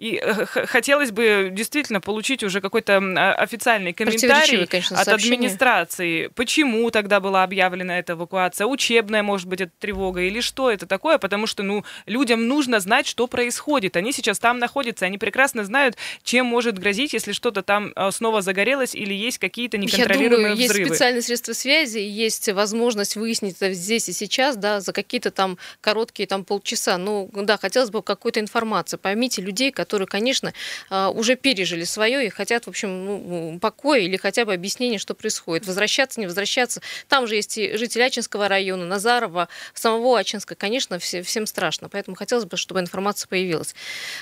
И 0.00 0.16
э, 0.16 0.46
хотелось 0.46 1.10
бы 1.10 1.50
действительно 1.52 2.00
получить 2.00 2.42
уже 2.42 2.62
какой-то 2.62 2.96
официальный 3.34 3.92
комментарий 3.92 4.66
конечно, 4.66 4.98
от 4.98 5.08
администрации. 5.08 6.28
Почему 6.28 6.90
тогда 6.90 7.20
была 7.20 7.44
объявлена 7.44 7.98
эта 7.98 8.14
эвакуация? 8.14 8.66
Учебная, 8.66 9.22
может 9.22 9.46
быть, 9.46 9.60
это 9.60 9.72
тревога? 9.78 10.22
Или 10.22 10.40
что 10.40 10.70
это 10.70 10.86
такое? 10.86 11.18
Потому 11.18 11.46
что 11.46 11.62
ну, 11.62 11.84
людям 12.06 12.48
нужно 12.48 12.80
знать, 12.80 13.06
что 13.06 13.26
происходит. 13.26 13.94
Они 13.98 14.12
сейчас 14.12 14.38
там 14.38 14.58
находятся, 14.58 15.04
они 15.04 15.18
прекрасно 15.18 15.64
знают, 15.64 15.98
чем 16.22 16.46
может 16.46 16.78
грозить, 16.78 17.12
если 17.12 17.32
что-то 17.32 17.62
там 17.62 17.92
а, 17.94 18.10
снова 18.10 18.40
загорелось 18.40 18.94
или 18.94 19.12
есть 19.12 19.36
какие-то 19.36 19.76
неконтролируемые 19.76 20.30
Я 20.30 20.38
думаю, 20.38 20.54
взрывы. 20.54 20.80
есть 20.80 20.94
специальные 20.94 21.22
средства 21.22 21.52
связи, 21.52 21.98
есть 21.98 22.48
возможность 22.48 23.16
выяснить 23.16 23.56
это 23.60 23.74
здесь 23.74 24.08
и 24.08 24.14
сейчас, 24.14 24.56
да, 24.56 24.80
за 24.80 24.94
какие-то 24.94 25.30
там 25.30 25.58
короткие 25.82 26.26
там 26.26 26.46
полчаса. 26.46 26.96
Ну, 26.96 27.28
да, 27.34 27.58
хотелось 27.58 27.90
бы 27.90 28.02
какой-то 28.02 28.40
информации. 28.40 28.96
Поймите 28.96 29.42
людей, 29.42 29.70
которые 29.70 29.89
которые, 29.90 30.06
конечно, 30.06 30.54
а, 30.88 31.10
уже 31.10 31.34
пережили 31.34 31.82
свое 31.82 32.24
и 32.24 32.28
хотят, 32.28 32.66
в 32.66 32.68
общем, 32.68 33.04
ну, 33.04 33.58
покоя 33.58 33.98
или 33.98 34.16
хотя 34.16 34.44
бы 34.44 34.54
объяснения, 34.54 34.98
что 34.98 35.14
происходит. 35.14 35.66
Возвращаться, 35.66 36.20
не 36.20 36.26
возвращаться. 36.26 36.80
Там 37.08 37.26
же 37.26 37.34
есть 37.34 37.58
и 37.58 37.76
жители 37.76 38.02
Ачинского 38.02 38.46
района, 38.46 38.86
Назарова, 38.86 39.48
самого 39.74 40.16
Ачинска. 40.16 40.54
Конечно, 40.54 41.00
все, 41.00 41.22
всем 41.22 41.44
страшно. 41.46 41.88
Поэтому 41.88 42.16
хотелось 42.16 42.44
бы, 42.44 42.56
чтобы 42.56 42.78
информация 42.78 43.26
появилась. 43.26 43.74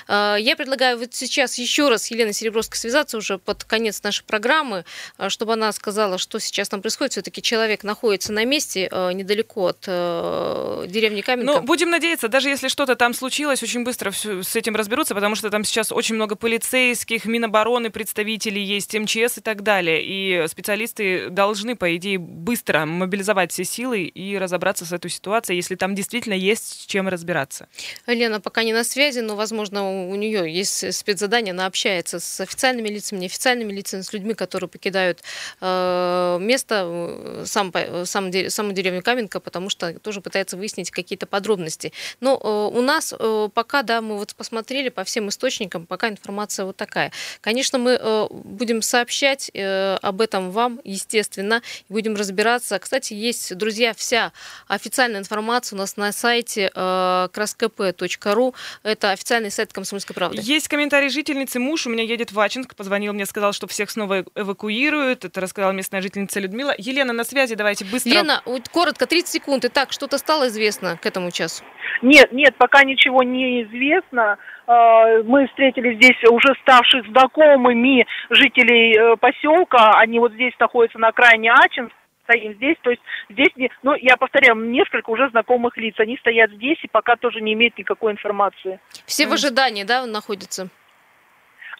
А, 0.07 0.37
я 0.37 0.55
предлагаю 0.55 0.97
вот 0.97 1.13
сейчас 1.13 1.59
еще 1.59 1.87
раз 1.87 2.09
Еленой 2.09 2.33
Серебровской 2.33 2.79
связаться 2.79 3.17
уже 3.17 3.37
под 3.37 3.63
конец 3.63 4.01
нашей 4.01 4.23
программы, 4.23 4.85
а, 5.17 5.29
чтобы 5.29 5.53
она 5.53 5.71
сказала, 5.71 6.17
что 6.17 6.39
сейчас 6.39 6.67
там 6.69 6.81
происходит. 6.81 7.11
Все-таки 7.11 7.43
человек 7.43 7.83
находится 7.83 8.33
на 8.33 8.43
месте 8.43 8.89
недалеко 9.13 9.67
от 9.67 9.81
деревни 9.81 11.21
Каменка. 11.21 11.53
Ну, 11.53 11.61
будем 11.61 11.91
надеяться, 11.91 12.27
даже 12.27 12.49
если 12.49 12.69
что-то 12.69 12.95
там 12.95 13.13
случилось, 13.13 13.61
очень 13.61 13.83
быстро 13.83 14.11
с 14.11 14.55
этим 14.55 14.75
разберутся, 14.75 15.13
потому 15.13 15.35
что 15.35 15.51
там 15.51 15.58
там 15.59 15.65
сейчас 15.65 15.91
очень 15.91 16.15
много 16.15 16.37
полицейских, 16.37 17.25
Минобороны 17.25 17.89
представителей 17.89 18.63
есть, 18.63 18.97
МЧС 18.97 19.39
и 19.39 19.41
так 19.41 19.61
далее. 19.61 20.01
И 20.01 20.47
специалисты 20.47 21.29
должны, 21.29 21.75
по 21.75 21.97
идее, 21.97 22.17
быстро 22.17 22.85
мобилизовать 22.85 23.51
все 23.51 23.65
силы 23.65 24.03
и 24.03 24.37
разобраться 24.37 24.85
с 24.85 24.93
этой 24.93 25.11
ситуацией, 25.11 25.57
если 25.57 25.75
там 25.75 25.95
действительно 25.95 26.33
есть 26.33 26.83
с 26.83 26.85
чем 26.85 27.09
разбираться. 27.09 27.67
Лена 28.07 28.39
пока 28.39 28.63
не 28.63 28.71
на 28.71 28.85
связи, 28.85 29.19
но, 29.19 29.35
возможно, 29.35 30.07
у 30.07 30.15
нее 30.15 30.49
есть 30.49 30.93
спецзадание, 30.93 31.51
она 31.51 31.65
общается 31.65 32.21
с 32.21 32.39
официальными 32.39 32.87
лицами, 32.87 33.19
неофициальными 33.19 33.73
лицами, 33.73 34.01
с 34.01 34.13
людьми, 34.13 34.35
которые 34.35 34.69
покидают 34.69 35.23
э, 35.59 36.37
место, 36.39 36.85
э, 36.85 37.43
сам, 37.45 37.73
сам, 38.05 38.31
саму 38.49 38.71
деревню 38.71 39.01
Каменка, 39.01 39.41
потому 39.41 39.69
что 39.69 39.91
тоже 39.99 40.21
пытается 40.21 40.55
выяснить 40.55 40.89
какие-то 40.89 41.25
подробности. 41.25 41.91
Но 42.21 42.39
э, 42.41 42.77
у 42.77 42.81
нас 42.81 43.13
э, 43.17 43.49
пока, 43.53 43.83
да, 43.83 43.99
мы 43.99 44.17
вот 44.17 44.33
посмотрели 44.35 44.87
по 44.87 45.03
всем 45.03 45.27
источникам, 45.27 45.38
источникам 45.39 45.85
пока 45.85 46.09
информация 46.09 46.65
вот 46.65 46.75
такая. 46.75 47.11
Конечно, 47.41 47.79
мы 47.79 47.91
э, 47.91 48.27
будем 48.29 48.81
сообщать 48.81 49.49
э, 49.53 49.95
об 50.01 50.19
этом 50.19 50.51
вам, 50.51 50.81
естественно, 50.83 51.61
будем 51.87 52.15
разбираться. 52.15 52.77
Кстати, 52.77 53.13
есть, 53.13 53.55
друзья, 53.55 53.93
вся 53.93 54.33
официальная 54.67 55.21
информация 55.21 55.77
у 55.77 55.79
нас 55.79 55.95
на 55.95 56.11
сайте 56.11 56.71
э, 56.75 57.27
краскп.ру. 57.31 58.53
Это 58.83 59.11
официальный 59.11 59.51
сайт 59.51 59.71
«Комсомольской 59.71 60.13
правды». 60.13 60.39
Есть 60.41 60.67
комментарий 60.67 61.09
жительницы. 61.09 61.59
Муж 61.59 61.87
у 61.87 61.89
меня 61.89 62.03
едет 62.03 62.31
в 62.33 62.39
Ачинск. 62.39 62.75
Позвонил 62.75 63.13
мне, 63.13 63.25
сказал, 63.25 63.53
что 63.53 63.67
всех 63.67 63.89
снова 63.89 64.25
эвакуируют. 64.35 65.23
Это 65.23 65.39
рассказала 65.39 65.71
местная 65.71 66.01
жительница 66.01 66.39
Людмила. 66.39 66.73
Елена 66.77 67.13
на 67.13 67.23
связи, 67.23 67.55
давайте 67.55 67.85
быстро. 67.85 68.09
Лена, 68.09 68.43
коротко, 68.71 69.05
30 69.05 69.29
секунд. 69.29 69.65
Итак, 69.65 69.93
что-то 69.93 70.17
стало 70.17 70.47
известно 70.47 70.97
к 70.97 71.05
этому 71.05 71.31
часу? 71.31 71.63
Нет, 72.01 72.31
нет, 72.31 72.55
пока 72.57 72.83
ничего 72.83 73.23
не 73.23 73.63
известно. 73.63 74.37
А, 74.69 75.23
мы 75.23 75.47
встретили 75.47 75.95
здесь 75.95 76.23
уже 76.29 76.53
ставших 76.61 77.07
знакомыми 77.07 78.05
жителей 78.29 78.95
э, 78.95 79.15
поселка. 79.17 79.93
Они 79.95 80.19
вот 80.19 80.33
здесь 80.33 80.53
находятся 80.59 80.99
на 80.99 81.07
окраине 81.07 81.51
Ачинска 81.51 81.95
стоим 82.25 82.53
здесь, 82.53 82.77
то 82.83 82.91
есть 82.91 83.01
здесь, 83.29 83.49
ну, 83.81 83.95
я 83.95 84.15
повторяю, 84.15 84.55
несколько 84.55 85.09
уже 85.09 85.27
знакомых 85.31 85.75
лиц, 85.77 85.95
они 85.97 86.15
стоят 86.17 86.51
здесь 86.51 86.77
и 86.83 86.87
пока 86.87 87.15
тоже 87.15 87.41
не 87.41 87.53
имеют 87.53 87.75
никакой 87.79 88.11
информации. 88.11 88.79
Все 89.07 89.25
в 89.25 89.33
ожидании, 89.33 89.83
да, 89.83 90.05
находятся? 90.05 90.69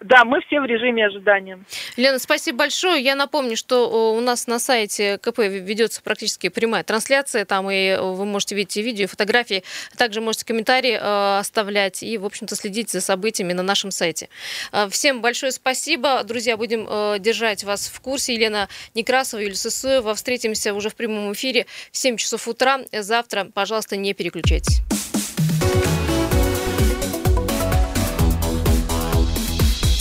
Да, 0.01 0.23
мы 0.23 0.41
все 0.41 0.61
в 0.61 0.65
режиме 0.65 1.07
ожидания. 1.07 1.59
Лена, 1.97 2.19
спасибо 2.19 2.59
большое. 2.59 3.01
Я 3.01 3.15
напомню, 3.15 3.57
что 3.57 4.13
у 4.13 4.19
нас 4.21 4.47
на 4.47 4.59
сайте 4.59 5.17
КП 5.17 5.39
ведется 5.39 6.01
практически 6.01 6.49
прямая 6.49 6.83
трансляция. 6.83 7.43
Там 7.45 7.69
и 7.69 7.97
вы 7.97 8.25
можете 8.25 8.55
видеть 8.55 8.77
и 8.77 8.81
видео, 8.81 9.03
и 9.03 9.07
фотографии. 9.07 9.63
Также 9.97 10.21
можете 10.21 10.45
комментарии 10.45 10.93
э, 10.93 11.39
оставлять 11.39 12.01
и, 12.01 12.17
в 12.17 12.25
общем-то, 12.25 12.55
следить 12.55 12.89
за 12.89 13.01
событиями 13.01 13.53
на 13.53 13.63
нашем 13.63 13.91
сайте. 13.91 14.29
Э, 14.71 14.87
всем 14.89 15.21
большое 15.21 15.51
спасибо. 15.51 16.23
Друзья, 16.23 16.55
будем 16.55 16.87
э, 16.89 17.17
держать 17.19 17.63
вас 17.65 17.87
в 17.87 17.99
курсе. 17.99 18.35
Елена 18.35 18.69
Некрасова, 18.95 19.41
Юлия 19.41 19.55
Сысоева. 19.55 20.15
Встретимся 20.15 20.73
уже 20.73 20.89
в 20.89 20.95
прямом 20.95 21.33
эфире 21.33 21.65
в 21.91 21.97
7 21.97 22.15
часов 22.15 22.47
утра. 22.47 22.79
Завтра, 22.93 23.45
пожалуйста, 23.53 23.97
не 23.97 24.13
переключайтесь. 24.13 24.81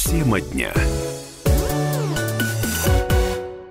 Тема 0.08 0.40
дня. 0.40 0.72